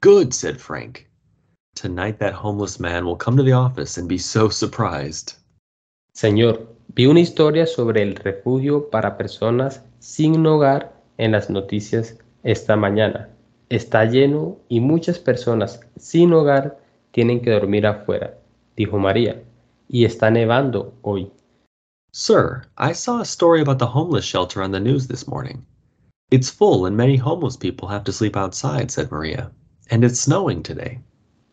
Good, 0.00 0.32
said 0.32 0.56
Frank. 0.56 1.08
Tonight 1.74 2.18
that 2.18 2.32
homeless 2.32 2.80
man 2.80 3.04
will 3.04 3.16
come 3.16 3.36
to 3.36 3.42
the 3.42 3.52
office 3.52 3.98
and 3.98 4.08
be 4.08 4.18
so 4.18 4.48
surprised. 4.48 5.34
Señor, 6.14 6.74
vi 6.94 7.06
una 7.06 7.20
historia 7.20 7.66
sobre 7.66 8.02
el 8.02 8.14
refugio 8.14 8.88
para 8.90 9.16
personas 9.16 9.82
sin 9.98 10.46
hogar 10.46 10.94
en 11.18 11.32
las 11.32 11.50
noticias 11.50 12.16
esta 12.42 12.76
mañana. 12.76 13.28
Está 13.68 14.04
lleno 14.04 14.58
y 14.68 14.80
muchas 14.80 15.18
personas 15.18 15.80
sin 15.96 16.32
hogar 16.32 16.78
tienen 17.10 17.40
que 17.42 17.50
dormir 17.50 17.86
afuera, 17.86 18.38
dijo 18.76 18.98
María, 18.98 19.42
y 19.88 20.04
está 20.04 20.30
nevando 20.30 20.94
hoy. 21.02 21.30
Sir, 22.12 22.62
I 22.78 22.92
saw 22.92 23.20
a 23.20 23.24
story 23.24 23.60
about 23.60 23.78
the 23.78 23.86
homeless 23.86 24.24
shelter 24.24 24.62
on 24.62 24.70
the 24.70 24.80
news 24.80 25.06
this 25.08 25.26
morning. 25.26 25.64
It's 26.30 26.50
full 26.50 26.86
and 26.86 26.96
many 26.96 27.16
homeless 27.16 27.56
people 27.56 27.88
have 27.88 28.04
to 28.04 28.12
sleep 28.12 28.36
outside, 28.36 28.90
said 28.90 29.10
Maria. 29.10 29.50
And 29.90 30.04
it's 30.04 30.20
snowing 30.20 30.62
today. 30.62 31.00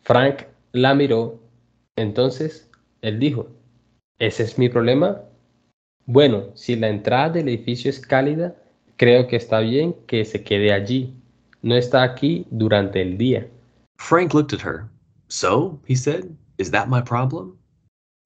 Frank 0.02 0.46
la 0.72 0.94
miró. 0.94 1.38
Entonces, 1.96 2.68
él 3.02 3.18
dijo, 3.18 3.48
¿ese 4.18 4.44
es 4.44 4.56
mi 4.56 4.68
problema? 4.68 5.22
Bueno, 6.06 6.52
si 6.54 6.76
la 6.76 6.88
entrada 6.88 7.30
del 7.30 7.48
edificio 7.48 7.90
es 7.90 8.00
cálida, 8.00 8.54
creo 8.96 9.26
que 9.26 9.36
está 9.36 9.60
bien 9.60 9.94
que 10.06 10.24
se 10.24 10.42
quede 10.42 10.72
allí. 10.72 11.14
No 11.62 11.74
está 11.74 12.02
aquí 12.02 12.46
durante 12.50 13.02
el 13.02 13.18
día. 13.18 13.48
Frank 13.98 14.34
looked 14.34 14.52
at 14.52 14.64
her. 14.64 14.88
So, 15.28 15.80
he 15.86 15.94
said, 15.94 16.36
is 16.58 16.70
that 16.70 16.88
my 16.88 17.00
problem? 17.00 17.56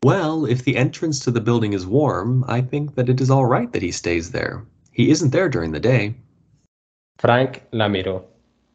Well, 0.07 0.47
if 0.47 0.63
the 0.63 0.77
entrance 0.77 1.19
to 1.25 1.33
the 1.33 1.41
building 1.41 1.73
is 1.73 1.85
warm, 1.85 2.45
I 2.47 2.61
think 2.61 2.95
that 2.95 3.09
it 3.09 3.21
is 3.21 3.29
all 3.29 3.45
right 3.45 3.73
that 3.73 3.83
he 3.83 3.91
stays 3.91 4.31
there. 4.31 4.65
He 4.93 5.11
isn't 5.11 5.33
there 5.33 5.49
during 5.49 5.73
the 5.73 5.81
day. 5.81 6.15
Frank 7.19 7.65
la 7.73 7.89
miró. 7.89 8.23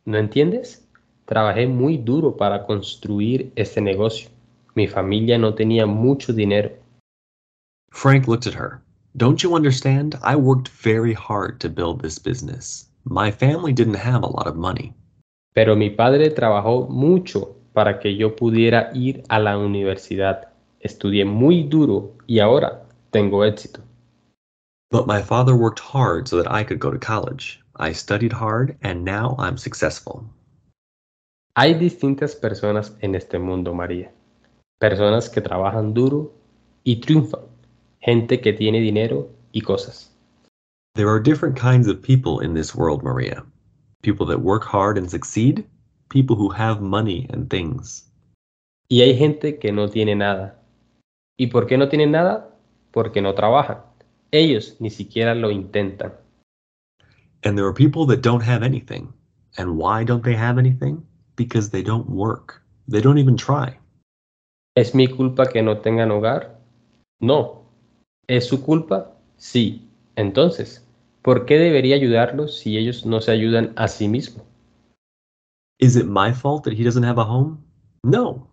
¿No 0.06 0.18
entiendes? 0.18 0.82
Trabajé 1.28 1.68
muy 1.68 1.96
duro 1.96 2.36
para 2.36 2.66
construir 2.66 3.54
este 3.56 3.80
negocio. 3.80 4.30
Mi 4.76 4.88
familia 4.88 5.38
no 5.38 5.54
tenía 5.54 5.86
mucho 5.86 6.34
dinero. 6.34 6.70
Frank 7.92 8.28
looked 8.28 8.46
at 8.46 8.54
her. 8.54 8.82
Don't 9.16 9.42
you 9.42 9.56
understand? 9.56 10.20
I 10.22 10.36
worked 10.36 10.68
very 10.68 11.14
hard 11.14 11.62
to 11.62 11.70
build 11.70 12.02
this 12.02 12.20
business. 12.20 12.90
My 13.06 13.32
family 13.32 13.72
didn't 13.72 14.04
have 14.04 14.24
a 14.24 14.28
lot 14.28 14.48
of 14.48 14.58
money. 14.58 14.94
Pero 15.54 15.78
mi 15.78 15.92
padre 15.92 16.30
trabajó 16.32 16.90
mucho 16.90 17.56
para 17.72 18.02
que 18.02 18.18
yo 18.18 18.36
pudiera 18.36 18.92
ir 18.94 19.24
a 19.30 19.40
la 19.40 19.58
universidad. 19.58 20.51
Estudié 20.84 21.26
muy 21.26 21.64
duro 21.64 22.18
y 22.28 22.40
ahora 22.40 22.84
tengo 23.12 23.46
éxito. 23.46 23.82
But 24.90 25.08
my 25.08 25.22
father 25.22 25.56
worked 25.56 25.80
hard 25.80 26.28
so 26.28 26.42
that 26.42 26.52
I 26.52 26.64
could 26.64 26.80
go 26.80 26.92
to 26.92 27.00
college. 27.00 27.62
I 27.78 27.94
studied 27.94 28.34
hard 28.34 28.78
and 28.82 29.06
now 29.06 29.36
I'm 29.40 29.58
successful. 29.58 30.26
Hay 31.56 31.74
distintas 31.76 32.36
personas 32.36 32.96
en 33.02 33.16
este 33.16 33.38
mundo, 33.40 33.74
María. 33.74 34.12
Personas 34.80 35.30
que 35.30 35.42
trabajan 35.42 35.94
duro 35.94 36.34
y 36.84 37.02
triunfan. 37.02 37.42
Gente 38.00 38.42
que 38.42 38.54
tiene 38.54 38.80
dinero 38.80 39.30
y 39.52 39.62
cosas. 39.62 40.10
There 40.96 41.08
are 41.10 41.20
different 41.20 41.56
kinds 41.56 41.88
of 41.88 42.02
people 42.02 42.40
in 42.40 42.54
this 42.54 42.76
world, 42.76 43.04
Maria. 43.04 43.46
People 44.02 44.26
that 44.28 44.42
work 44.42 44.64
hard 44.64 44.98
and 44.98 45.10
succeed, 45.10 45.66
people 46.10 46.36
who 46.36 46.50
have 46.50 46.82
money 46.82 47.28
and 47.32 47.50
things. 47.50 48.10
Y 48.90 49.02
hay 49.02 49.16
gente 49.16 49.58
que 49.60 49.72
no 49.72 49.88
tiene 49.88 50.16
nada. 50.16 50.61
¿Y 51.42 51.48
por 51.48 51.66
qué 51.66 51.76
no 51.76 51.90
tienen 51.90 52.12
nada? 52.12 52.56
Porque 52.92 53.20
no 53.20 53.34
trabajan. 53.34 53.80
Ellos 54.30 54.76
ni 54.80 54.92
siquiera 54.92 55.34
lo 55.34 55.50
intentan. 55.50 56.14
And 57.44 57.58
there 57.58 57.66
are 57.66 57.74
people 57.74 58.06
that 58.06 58.22
don't 58.22 58.44
have 58.44 58.64
anything. 58.64 59.12
And 59.58 59.72
why 59.72 60.06
don't 60.06 60.24
they 60.24 60.36
have 60.36 60.60
anything? 60.60 61.04
Because 61.36 61.72
they 61.72 61.82
don't 61.82 62.08
work. 62.08 62.62
They 62.88 63.02
don't 63.02 63.18
even 63.18 63.38
try. 63.38 63.80
¿Es 64.76 64.94
mi 64.94 65.08
culpa 65.08 65.48
que 65.48 65.64
no 65.64 65.80
tengan 65.80 66.12
hogar? 66.12 66.60
No. 67.20 67.64
¿Es 68.28 68.46
su 68.46 68.62
culpa? 68.62 69.18
Sí. 69.38 69.90
Entonces, 70.16 70.86
¿por 71.24 71.48
qué 71.48 71.58
debería 71.58 71.96
ayudarlos 71.96 72.60
si 72.60 72.78
ellos 72.78 73.04
no 73.04 73.20
se 73.20 73.32
ayudan 73.32 73.74
a 73.78 73.88
sí 73.88 74.08
mismos? 74.08 74.46
Is 75.80 75.96
it 75.96 76.06
my 76.06 76.34
fault 76.34 76.66
that 76.66 76.74
he 76.74 76.84
doesn't 76.84 77.04
have 77.04 77.20
a 77.20 77.26
home? 77.26 77.58
No. 78.04 78.48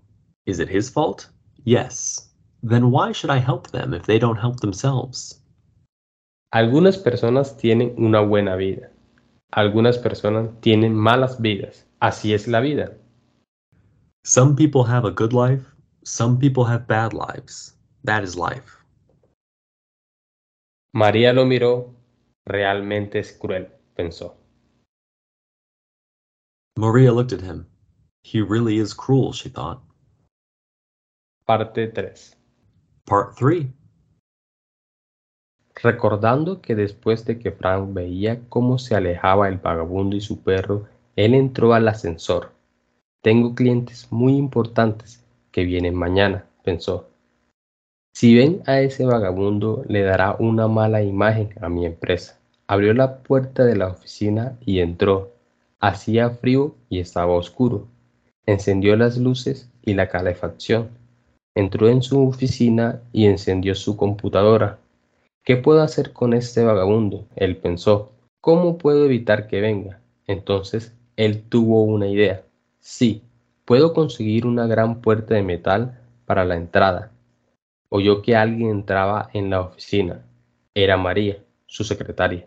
Is 0.47 0.59
it 0.59 0.71
his 0.71 0.91
fault? 0.91 1.29
Yes. 1.67 2.28
Then 2.69 2.91
why 2.91 3.13
should 3.13 3.31
I 3.31 3.39
help 3.39 3.71
them 3.71 3.95
if 3.95 4.05
they 4.05 4.19
don't 4.19 4.37
help 4.37 4.61
themselves? 4.61 5.43
Algunas 6.53 6.99
personas 6.99 7.57
tienen 7.57 7.95
una 7.97 8.21
buena 8.21 8.57
vida. 8.57 8.91
Algunas 9.53 9.97
personas 9.97 10.51
tienen 10.61 10.95
malas 10.95 11.41
vidas. 11.41 11.87
Así 12.01 12.35
es 12.35 12.47
la 12.47 12.61
vida. 12.61 12.99
Some 14.23 14.55
people 14.55 14.85
have 14.85 15.07
a 15.07 15.11
good 15.11 15.33
life, 15.33 15.65
some 16.05 16.37
people 16.37 16.65
have 16.65 16.87
bad 16.87 17.15
lives. 17.15 17.75
That 18.05 18.23
is 18.23 18.37
life. 18.37 18.77
María 20.93 21.33
lo 21.33 21.47
miró. 21.47 21.95
Realmente 22.45 23.19
es 23.19 23.33
cruel, 23.33 23.69
pensó. 23.97 24.35
Maria 26.77 27.13
looked 27.13 27.33
at 27.33 27.41
him. 27.41 27.67
He 28.23 28.43
really 28.43 28.79
is 28.79 28.93
cruel, 28.93 29.33
she 29.33 29.49
thought. 29.49 29.81
Parte 31.47 31.93
3. 31.95 32.38
Part 33.09 33.39
3. 33.39 33.67
Recordando 35.83 36.61
que 36.61 36.75
después 36.75 37.25
de 37.25 37.39
que 37.39 37.53
Frank 37.53 37.95
veía 37.95 38.43
cómo 38.51 38.79
se 38.79 38.95
alejaba 38.95 39.49
el 39.49 39.57
vagabundo 39.57 40.15
y 40.15 40.21
su 40.21 40.43
perro, 40.43 40.89
él 41.17 41.33
entró 41.33 41.73
al 41.73 41.89
ascensor. 41.89 42.53
Tengo 43.23 43.55
clientes 43.55 44.09
muy 44.11 44.37
importantes 44.37 45.25
que 45.53 45.65
vienen 45.65 45.95
mañana, 45.95 46.45
pensó. 46.63 47.09
Si 48.13 48.35
ven 48.35 48.63
a 48.67 48.81
ese 48.81 49.07
vagabundo, 49.07 49.85
le 49.89 50.03
dará 50.03 50.37
una 50.39 50.69
mala 50.69 51.03
imagen 51.03 51.55
a 51.63 51.71
mi 51.71 51.87
empresa. 51.87 52.39
Abrió 52.67 52.93
la 52.93 53.23
puerta 53.23 53.65
de 53.65 53.77
la 53.77 53.87
oficina 53.87 54.59
y 54.67 54.81
entró. 54.81 55.33
Hacía 55.81 56.29
frío 56.29 56.75
y 56.91 57.01
estaba 57.01 57.33
oscuro. 57.33 57.89
Encendió 58.45 58.97
las 58.97 59.17
luces 59.17 59.71
y 59.81 59.95
la 59.95 60.11
calefacción. 60.11 60.98
Entró 61.59 61.89
en 61.89 62.03
su 62.03 62.25
oficina 62.25 63.03
y 63.13 63.27
encendió 63.27 63.75
su 63.75 63.97
computadora. 63.97 64.79
¿Qué 65.43 65.57
puedo 65.57 65.83
hacer 65.83 66.13
con 66.13 66.33
este 66.33 66.63
vagabundo? 66.63 67.27
Él 67.35 67.57
pensó. 67.57 68.13
¿Cómo 68.41 68.79
puedo 68.79 69.05
evitar 69.05 69.49
que 69.49 69.61
venga? 69.61 69.99
Entonces 70.29 70.95
él 71.17 71.43
tuvo 71.43 71.83
una 71.83 72.07
idea. 72.07 72.45
Sí, 72.79 73.25
puedo 73.65 73.93
conseguir 73.93 74.47
una 74.47 74.69
gran 74.69 75.01
puerta 75.01 75.35
de 75.35 75.43
metal 75.43 76.01
para 76.27 76.45
la 76.45 76.55
entrada. 76.55 77.11
Oyó 77.89 78.23
que 78.23 78.37
alguien 78.37 78.71
entraba 78.71 79.29
en 79.33 79.51
la 79.51 79.63
oficina. 79.63 80.25
Era 80.75 80.97
María, 80.97 81.39
su 81.67 81.83
secretaria. 81.83 82.47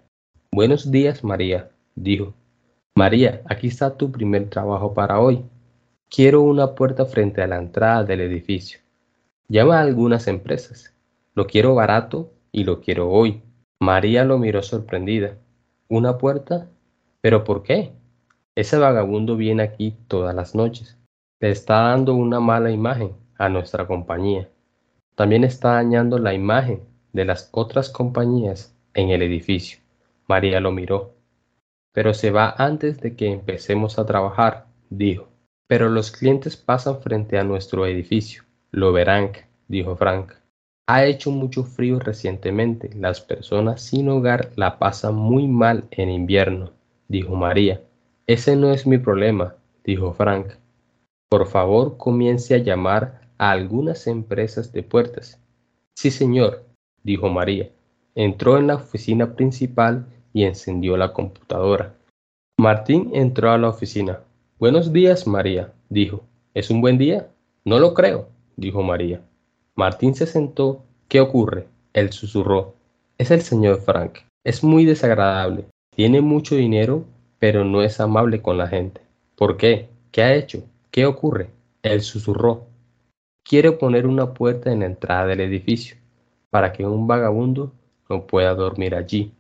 Buenos 0.54 0.90
días, 0.90 1.22
María, 1.22 1.70
dijo. 1.96 2.34
María, 2.96 3.42
aquí 3.44 3.68
está 3.68 3.98
tu 3.98 4.10
primer 4.10 4.50
trabajo 4.50 4.94
para 4.94 5.20
hoy. 5.20 5.44
Quiero 6.10 6.44
una 6.44 6.76
puerta 6.76 7.06
frente 7.06 7.42
a 7.42 7.48
la 7.48 7.58
entrada 7.58 8.06
del 8.06 8.22
edificio. 8.22 8.81
Llama 9.52 9.80
a 9.80 9.82
algunas 9.82 10.30
empresas. 10.30 10.96
Lo 11.36 11.46
quiero 11.46 11.76
barato 11.76 12.32
y 12.54 12.64
lo 12.64 12.80
quiero 12.80 13.10
hoy. 13.10 13.42
María 13.82 14.24
lo 14.24 14.38
miró 14.38 14.64
sorprendida. 14.64 15.40
¿Una 15.90 16.18
puerta? 16.18 16.70
¿Pero 17.20 17.44
por 17.44 17.62
qué? 17.62 17.92
Ese 18.56 18.78
vagabundo 18.78 19.36
viene 19.36 19.64
aquí 19.64 19.98
todas 20.08 20.34
las 20.34 20.56
noches. 20.56 20.98
Le 21.42 21.52
está 21.52 21.82
dando 21.82 22.16
una 22.16 22.40
mala 22.40 22.72
imagen 22.72 23.12
a 23.38 23.50
nuestra 23.50 23.86
compañía. 23.86 24.48
También 25.16 25.44
está 25.44 25.74
dañando 25.74 26.18
la 26.18 26.34
imagen 26.34 26.84
de 27.12 27.26
las 27.26 27.50
otras 27.52 27.90
compañías 27.90 28.74
en 28.94 29.10
el 29.10 29.22
edificio. 29.22 29.80
María 30.30 30.62
lo 30.62 30.72
miró. 30.72 31.12
Pero 31.92 32.14
se 32.14 32.32
va 32.32 32.56
antes 32.58 33.02
de 33.02 33.18
que 33.18 33.28
empecemos 33.28 34.00
a 34.00 34.06
trabajar, 34.06 34.68
dijo. 34.90 35.28
Pero 35.68 35.90
los 35.90 36.10
clientes 36.10 36.56
pasan 36.56 37.02
frente 37.02 37.38
a 37.38 37.44
nuestro 37.44 37.86
edificio. 37.86 38.44
Lo 38.74 38.94
verán, 38.94 39.32
dijo 39.68 39.98
Frank. 39.98 40.34
Ha 40.88 41.06
hecho 41.06 41.30
mucho 41.30 41.64
frío 41.64 42.00
recientemente. 42.00 42.90
Las 42.96 43.20
personas 43.20 43.82
sin 43.82 44.08
hogar 44.10 44.52
la 44.56 44.80
pasan 44.80 45.16
muy 45.16 45.48
mal 45.48 45.86
en 45.92 46.10
invierno, 46.10 46.72
dijo 47.10 47.36
María. 47.36 47.82
Ese 48.28 48.56
no 48.56 48.72
es 48.72 48.88
mi 48.88 48.98
problema, 48.98 49.56
dijo 49.84 50.14
Frank. 50.14 50.54
Por 51.30 51.48
favor, 51.48 51.98
comience 51.98 52.56
a 52.56 52.60
llamar 52.60 53.22
a 53.38 53.52
algunas 53.52 54.08
empresas 54.08 54.72
de 54.72 54.84
puertas. 54.84 55.40
Sí, 55.96 56.10
señor, 56.10 56.64
dijo 57.04 57.30
María. 57.30 57.70
Entró 58.16 58.58
en 58.58 58.68
la 58.68 58.76
oficina 58.76 59.36
principal 59.36 60.06
y 60.34 60.44
encendió 60.44 60.96
la 60.96 61.12
computadora. 61.12 61.94
Martín 62.58 63.12
entró 63.14 63.52
a 63.52 63.58
la 63.58 63.70
oficina. 63.70 64.20
Buenos 64.60 64.94
días, 64.94 65.28
María, 65.28 65.74
dijo. 65.90 66.24
¿Es 66.54 66.70
un 66.70 66.82
buen 66.82 66.98
día? 66.98 67.30
No 67.64 67.80
lo 67.80 67.94
creo, 67.94 68.28
dijo 68.62 68.82
María. 68.84 69.22
Martín 69.76 70.16
se 70.16 70.26
sentó. 70.26 70.84
¿Qué 71.10 71.20
ocurre? 71.20 71.68
Él 71.92 72.14
susurró. 72.14 72.76
Es 73.18 73.32
el 73.32 73.42
señor 73.42 73.82
Frank. 73.82 74.20
Es 74.46 74.64
muy 74.64 74.86
desagradable. 74.86 75.66
Tiene 75.94 76.22
mucho 76.22 76.56
dinero, 76.56 77.04
pero 77.40 77.66
no 77.66 77.82
es 77.82 78.00
amable 78.00 78.42
con 78.42 78.58
la 78.58 78.68
gente. 78.68 79.02
¿Por 79.36 79.58
qué? 79.58 79.90
¿Qué 80.12 80.24
ha 80.24 80.34
hecho? 80.36 80.64
¿Qué 80.92 81.06
ocurre? 81.06 81.50
Él 81.84 82.02
susurró. 82.02 82.68
Quiere 83.44 83.72
poner 83.72 84.08
una 84.08 84.34
puerta 84.34 84.72
en 84.72 84.82
la 84.82 84.86
entrada 84.86 85.26
del 85.26 85.42
edificio, 85.42 85.98
para 86.50 86.72
que 86.72 86.86
un 86.86 87.08
vagabundo 87.08 87.74
no 88.10 88.28
pueda 88.28 88.54
dormir 88.54 88.96
allí. 88.96 89.34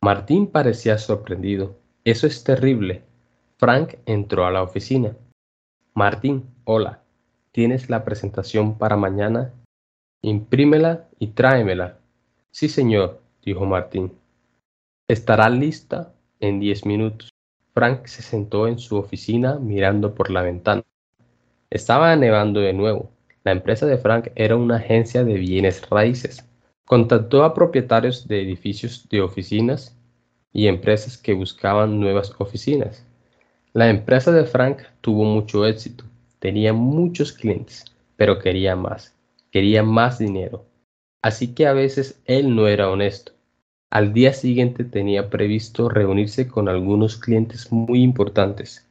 Martín 0.00 0.46
parecía 0.46 0.98
sorprendido. 0.98 1.76
Eso 2.04 2.26
es 2.26 2.42
terrible. 2.42 3.02
Frank 3.58 3.96
entró 4.06 4.46
a 4.46 4.50
la 4.50 4.62
oficina. 4.62 5.16
Martín, 5.94 6.44
hola. 6.64 7.02
¿Tienes 7.58 7.90
la 7.90 8.04
presentación 8.04 8.78
para 8.78 8.96
mañana? 8.96 9.52
Imprímela 10.22 11.08
y 11.18 11.26
tráemela. 11.26 11.98
Sí, 12.52 12.68
señor, 12.68 13.20
dijo 13.44 13.66
Martín. 13.66 14.12
Estará 15.08 15.50
lista 15.50 16.12
en 16.38 16.60
diez 16.60 16.86
minutos. 16.86 17.30
Frank 17.74 18.06
se 18.06 18.22
sentó 18.22 18.68
en 18.68 18.78
su 18.78 18.96
oficina 18.96 19.58
mirando 19.58 20.14
por 20.14 20.30
la 20.30 20.42
ventana. 20.42 20.84
Estaba 21.68 22.14
nevando 22.14 22.60
de 22.60 22.74
nuevo. 22.74 23.10
La 23.42 23.50
empresa 23.50 23.86
de 23.86 23.98
Frank 23.98 24.28
era 24.36 24.54
una 24.54 24.76
agencia 24.76 25.24
de 25.24 25.34
bienes 25.34 25.82
raíces. 25.90 26.48
Contactó 26.84 27.42
a 27.42 27.54
propietarios 27.54 28.28
de 28.28 28.40
edificios 28.40 29.08
de 29.08 29.20
oficinas 29.20 29.98
y 30.52 30.68
empresas 30.68 31.18
que 31.18 31.32
buscaban 31.32 31.98
nuevas 31.98 32.32
oficinas. 32.38 33.04
La 33.72 33.90
empresa 33.90 34.30
de 34.30 34.44
Frank 34.44 34.82
tuvo 35.00 35.24
mucho 35.24 35.66
éxito 35.66 36.04
Tenía 36.38 36.72
muchos 36.72 37.32
clientes, 37.32 37.84
pero 38.16 38.38
quería 38.38 38.76
más, 38.76 39.14
quería 39.50 39.82
más 39.82 40.18
dinero. 40.18 40.64
Así 41.22 41.54
que 41.54 41.66
a 41.66 41.72
veces 41.72 42.20
él 42.26 42.54
no 42.54 42.68
era 42.68 42.90
honesto. 42.90 43.32
Al 43.90 44.12
día 44.12 44.32
siguiente 44.32 44.84
tenía 44.84 45.30
previsto 45.30 45.88
reunirse 45.88 46.46
con 46.46 46.68
algunos 46.68 47.16
clientes 47.16 47.72
muy 47.72 48.02
importantes. 48.02 48.86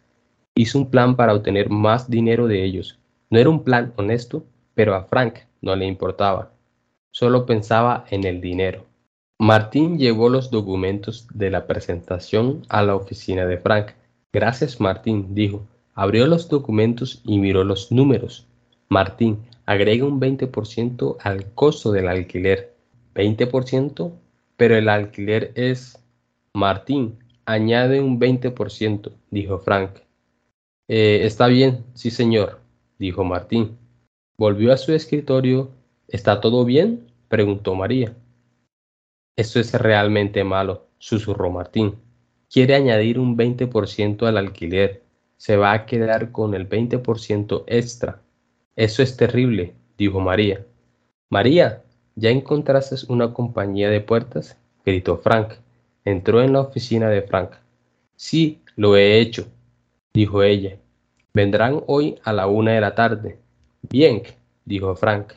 Hizo 0.56 0.80
un 0.80 0.90
plan 0.90 1.16
para 1.16 1.36
obtener 1.36 1.70
más 1.70 2.10
dinero 2.10 2.48
de 2.48 2.64
ellos. 2.64 3.00
No 3.30 3.40
era 3.40 3.50
un 3.50 3.64
plan 3.64 3.94
honesto, 3.96 4.44
pero 4.74 4.96
a 4.96 5.04
Frank 5.04 5.40
no 5.62 5.76
le 5.76 5.86
importaba. 5.86 6.52
Solo 7.12 7.46
pensaba 7.46 8.06
en 8.10 8.26
el 8.26 8.42
dinero. 8.42 8.86
Martín 9.40 10.00
llevó 10.00 10.30
los 10.30 10.50
documentos 10.50 11.28
de 11.34 11.52
la 11.52 11.68
presentación 11.68 12.64
a 12.70 12.82
la 12.82 12.96
oficina 12.96 13.46
de 13.46 13.60
Frank. 13.60 13.92
Gracias, 14.34 14.82
Martín, 14.82 15.36
dijo. 15.36 15.68
Abrió 15.98 16.28
los 16.28 16.48
documentos 16.48 17.22
y 17.26 17.40
miró 17.40 17.64
los 17.64 17.92
números. 17.92 18.46
Martín, 18.88 19.40
agrega 19.66 20.06
un 20.06 20.22
20% 20.22 21.18
al 21.20 21.52
costo 21.56 21.92
del 21.92 22.08
alquiler. 22.08 22.76
¿20%? 23.16 24.14
Pero 24.58 24.76
el 24.76 24.90
alquiler 24.90 25.54
es... 25.56 25.98
Martín, 26.54 27.18
añade 27.46 28.00
un 28.00 28.20
20%, 28.20 29.12
dijo 29.32 29.58
Frank. 29.58 30.02
Eh, 30.88 31.22
está 31.24 31.48
bien, 31.48 31.84
sí 31.96 32.12
señor, 32.12 32.60
dijo 33.00 33.24
Martín. 33.24 33.80
Volvió 34.38 34.74
a 34.74 34.78
su 34.78 34.94
escritorio. 34.94 35.72
¿Está 36.08 36.42
todo 36.42 36.64
bien? 36.64 37.08
preguntó 37.28 37.74
María. 37.74 38.16
Esto 39.36 39.60
es 39.60 39.74
realmente 39.74 40.44
malo, 40.44 40.90
susurró 41.00 41.50
Martín. 41.50 41.96
Quiere 42.52 42.76
añadir 42.76 43.18
un 43.18 43.36
20% 43.36 44.28
al 44.28 44.38
alquiler. 44.38 45.07
Se 45.38 45.56
va 45.56 45.72
a 45.72 45.86
quedar 45.86 46.32
con 46.32 46.54
el 46.54 46.68
20% 46.68 47.64
extra. 47.68 48.22
Eso 48.76 49.02
es 49.02 49.16
terrible, 49.18 49.74
dijo 49.98 50.20
María. 50.20 50.66
María, 51.30 51.84
¿ya 52.16 52.30
encontraste 52.30 52.96
una 53.08 53.34
compañía 53.34 53.90
de 53.90 54.02
puertas? 54.02 54.58
gritó 54.86 55.18
Frank. 55.18 55.54
Entró 56.06 56.42
en 56.42 56.54
la 56.54 56.62
oficina 56.62 57.10
de 57.10 57.22
Frank. 57.22 57.52
Sí, 58.16 58.62
lo 58.76 58.96
he 58.96 59.20
hecho, 59.20 59.46
dijo 60.14 60.42
ella. 60.42 60.78
Vendrán 61.34 61.84
hoy 61.86 62.20
a 62.24 62.34
la 62.34 62.48
una 62.48 62.72
de 62.72 62.82
la 62.82 62.96
tarde. 62.96 63.38
Bien, 63.82 64.24
dijo 64.66 64.96
Frank. 64.96 65.34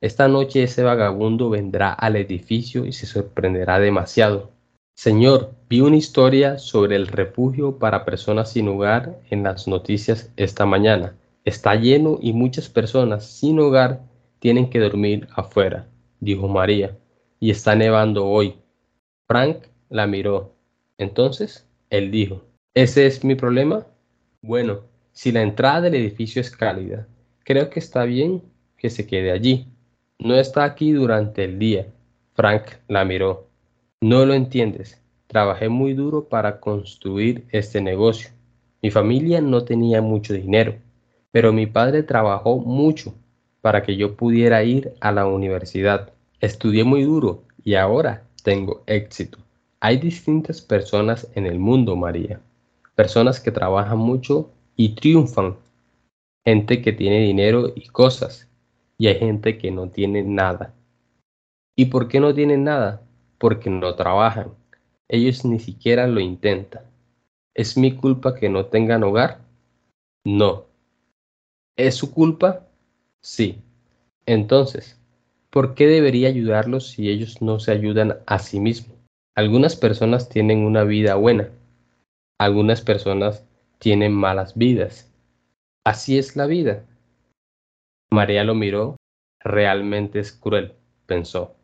Esta 0.00 0.28
noche 0.28 0.62
ese 0.62 0.82
vagabundo 0.82 1.50
vendrá 1.50 1.92
al 1.92 2.16
edificio 2.16 2.86
y 2.86 2.92
se 2.92 3.06
sorprenderá 3.06 3.78
demasiado. 3.78 4.55
Señor, 4.96 5.52
vi 5.68 5.82
una 5.82 5.96
historia 5.96 6.58
sobre 6.58 6.96
el 6.96 7.06
refugio 7.06 7.78
para 7.78 8.06
personas 8.06 8.52
sin 8.52 8.66
hogar 8.66 9.20
en 9.28 9.42
las 9.42 9.68
noticias 9.68 10.32
esta 10.38 10.64
mañana. 10.64 11.14
Está 11.44 11.74
lleno 11.74 12.18
y 12.22 12.32
muchas 12.32 12.70
personas 12.70 13.26
sin 13.26 13.60
hogar 13.60 14.00
tienen 14.38 14.70
que 14.70 14.80
dormir 14.80 15.28
afuera, 15.34 15.86
dijo 16.20 16.48
María, 16.48 16.96
y 17.38 17.50
está 17.50 17.74
nevando 17.74 18.26
hoy. 18.26 18.54
Frank 19.28 19.66
la 19.90 20.06
miró. 20.06 20.54
Entonces, 20.96 21.68
él 21.90 22.10
dijo, 22.10 22.44
¿ese 22.72 23.04
es 23.04 23.22
mi 23.22 23.34
problema? 23.34 23.86
Bueno, 24.40 24.80
si 25.12 25.30
la 25.30 25.42
entrada 25.42 25.82
del 25.82 25.96
edificio 25.96 26.40
es 26.40 26.50
cálida, 26.50 27.06
creo 27.44 27.68
que 27.68 27.80
está 27.80 28.04
bien 28.04 28.42
que 28.78 28.88
se 28.88 29.06
quede 29.06 29.30
allí. 29.30 29.66
No 30.18 30.36
está 30.36 30.64
aquí 30.64 30.92
durante 30.92 31.44
el 31.44 31.58
día. 31.58 31.86
Frank 32.34 32.62
la 32.88 33.04
miró. 33.04 33.45
No 34.02 34.26
lo 34.26 34.34
entiendes. 34.34 35.00
Trabajé 35.26 35.70
muy 35.70 35.94
duro 35.94 36.28
para 36.28 36.60
construir 36.60 37.46
este 37.50 37.80
negocio. 37.80 38.30
Mi 38.82 38.90
familia 38.90 39.40
no 39.40 39.64
tenía 39.64 40.02
mucho 40.02 40.34
dinero, 40.34 40.74
pero 41.30 41.52
mi 41.52 41.66
padre 41.66 42.02
trabajó 42.02 42.58
mucho 42.58 43.14
para 43.62 43.82
que 43.82 43.96
yo 43.96 44.14
pudiera 44.14 44.62
ir 44.62 44.92
a 45.00 45.12
la 45.12 45.26
universidad. 45.26 46.12
Estudié 46.40 46.84
muy 46.84 47.04
duro 47.04 47.44
y 47.64 47.74
ahora 47.76 48.24
tengo 48.42 48.82
éxito. 48.86 49.38
Hay 49.80 49.96
distintas 49.96 50.60
personas 50.60 51.28
en 51.34 51.46
el 51.46 51.58
mundo, 51.58 51.96
María. 51.96 52.40
Personas 52.94 53.40
que 53.40 53.50
trabajan 53.50 53.98
mucho 53.98 54.50
y 54.76 54.90
triunfan. 54.90 55.56
Gente 56.44 56.82
que 56.82 56.92
tiene 56.92 57.20
dinero 57.20 57.72
y 57.74 57.88
cosas 57.88 58.46
y 58.98 59.06
hay 59.06 59.18
gente 59.18 59.56
que 59.56 59.70
no 59.70 59.88
tiene 59.88 60.22
nada. 60.22 60.74
¿Y 61.74 61.86
por 61.86 62.08
qué 62.08 62.20
no 62.20 62.34
tienen 62.34 62.64
nada? 62.64 63.05
Porque 63.38 63.70
no 63.70 63.94
trabajan. 63.94 64.52
Ellos 65.08 65.44
ni 65.44 65.58
siquiera 65.58 66.06
lo 66.06 66.20
intentan. 66.20 66.84
¿Es 67.54 67.76
mi 67.76 67.94
culpa 67.94 68.34
que 68.34 68.48
no 68.48 68.66
tengan 68.66 69.02
hogar? 69.04 69.40
No. 70.24 70.66
¿Es 71.76 71.94
su 71.94 72.12
culpa? 72.12 72.66
Sí. 73.22 73.60
Entonces, 74.26 75.00
¿por 75.50 75.74
qué 75.74 75.86
debería 75.86 76.28
ayudarlos 76.28 76.88
si 76.88 77.08
ellos 77.08 77.40
no 77.40 77.60
se 77.60 77.72
ayudan 77.72 78.18
a 78.26 78.38
sí 78.38 78.60
mismos? 78.60 78.96
Algunas 79.36 79.76
personas 79.76 80.28
tienen 80.28 80.64
una 80.64 80.84
vida 80.84 81.14
buena. 81.14 81.50
Algunas 82.38 82.82
personas 82.82 83.44
tienen 83.78 84.12
malas 84.12 84.56
vidas. 84.56 85.10
Así 85.84 86.18
es 86.18 86.36
la 86.36 86.46
vida. 86.46 86.84
María 88.10 88.44
lo 88.44 88.54
miró. 88.54 88.96
Realmente 89.40 90.18
es 90.18 90.32
cruel, 90.32 90.74
pensó. 91.06 91.54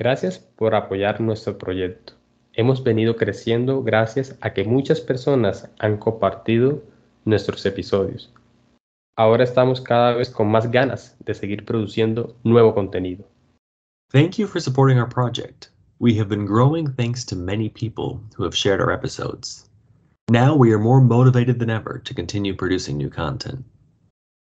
Gracias 0.00 0.38
por 0.38 0.76
apoyar 0.76 1.20
nuestro 1.20 1.58
proyecto. 1.58 2.12
Hemos 2.52 2.84
venido 2.84 3.16
creciendo 3.16 3.82
gracias 3.82 4.36
a 4.40 4.54
que 4.54 4.62
muchas 4.62 5.00
personas 5.00 5.68
han 5.80 5.96
compartido 5.96 6.84
nuestros 7.24 7.66
episodios. 7.66 8.32
Ahora 9.16 9.42
estamos 9.42 9.80
cada 9.80 10.14
vez 10.14 10.30
con 10.30 10.48
más 10.48 10.70
ganas 10.70 11.16
de 11.18 11.34
seguir 11.34 11.64
produciendo 11.64 12.36
nuevo 12.44 12.74
contenido. 12.74 13.24
Thank 14.12 14.36
you 14.36 14.46
for 14.46 14.62
supporting 14.62 14.98
our 14.98 15.08
project. 15.08 15.72
We 15.98 16.16
have 16.16 16.28
been 16.28 16.46
growing 16.46 16.94
thanks 16.94 17.26
to 17.26 17.34
many 17.34 17.68
people 17.68 18.20
who 18.36 18.44
have 18.44 18.54
shared 18.54 18.80
our 18.80 18.92
episodes. 18.92 19.68
Now 20.30 20.54
we 20.54 20.72
are 20.72 20.78
more 20.78 21.00
motivated 21.00 21.58
than 21.58 21.70
ever 21.70 22.00
to 22.04 22.14
continue 22.14 22.54
producing 22.54 22.98
new 22.98 23.10
content. 23.10 23.64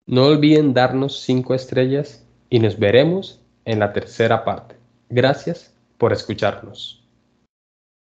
No 0.07 0.27
olviden 0.27 0.73
darnos 0.73 1.19
cinco 1.19 1.53
estrellas 1.53 2.25
y 2.49 2.59
nos 2.59 2.79
veremos 2.79 3.41
en 3.65 3.79
la 3.79 3.91
tercera 3.91 4.45
parte. 4.45 4.80
Gracias 5.13 5.71
por 5.97 6.11
escucharnos. 6.11 7.01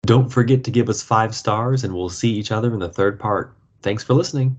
Don't 0.06 0.30
forget 0.30 0.62
to 0.64 0.70
give 0.70 0.88
us 0.88 1.02
five 1.02 1.34
stars 1.34 1.84
and 1.84 1.94
we'll 1.94 2.08
see 2.08 2.30
each 2.30 2.52
other 2.52 2.72
in 2.72 2.80
the 2.80 2.88
third 2.88 3.18
part. 3.18 3.56
Thanks 3.82 4.04
for 4.04 4.14
listening. 4.14 4.56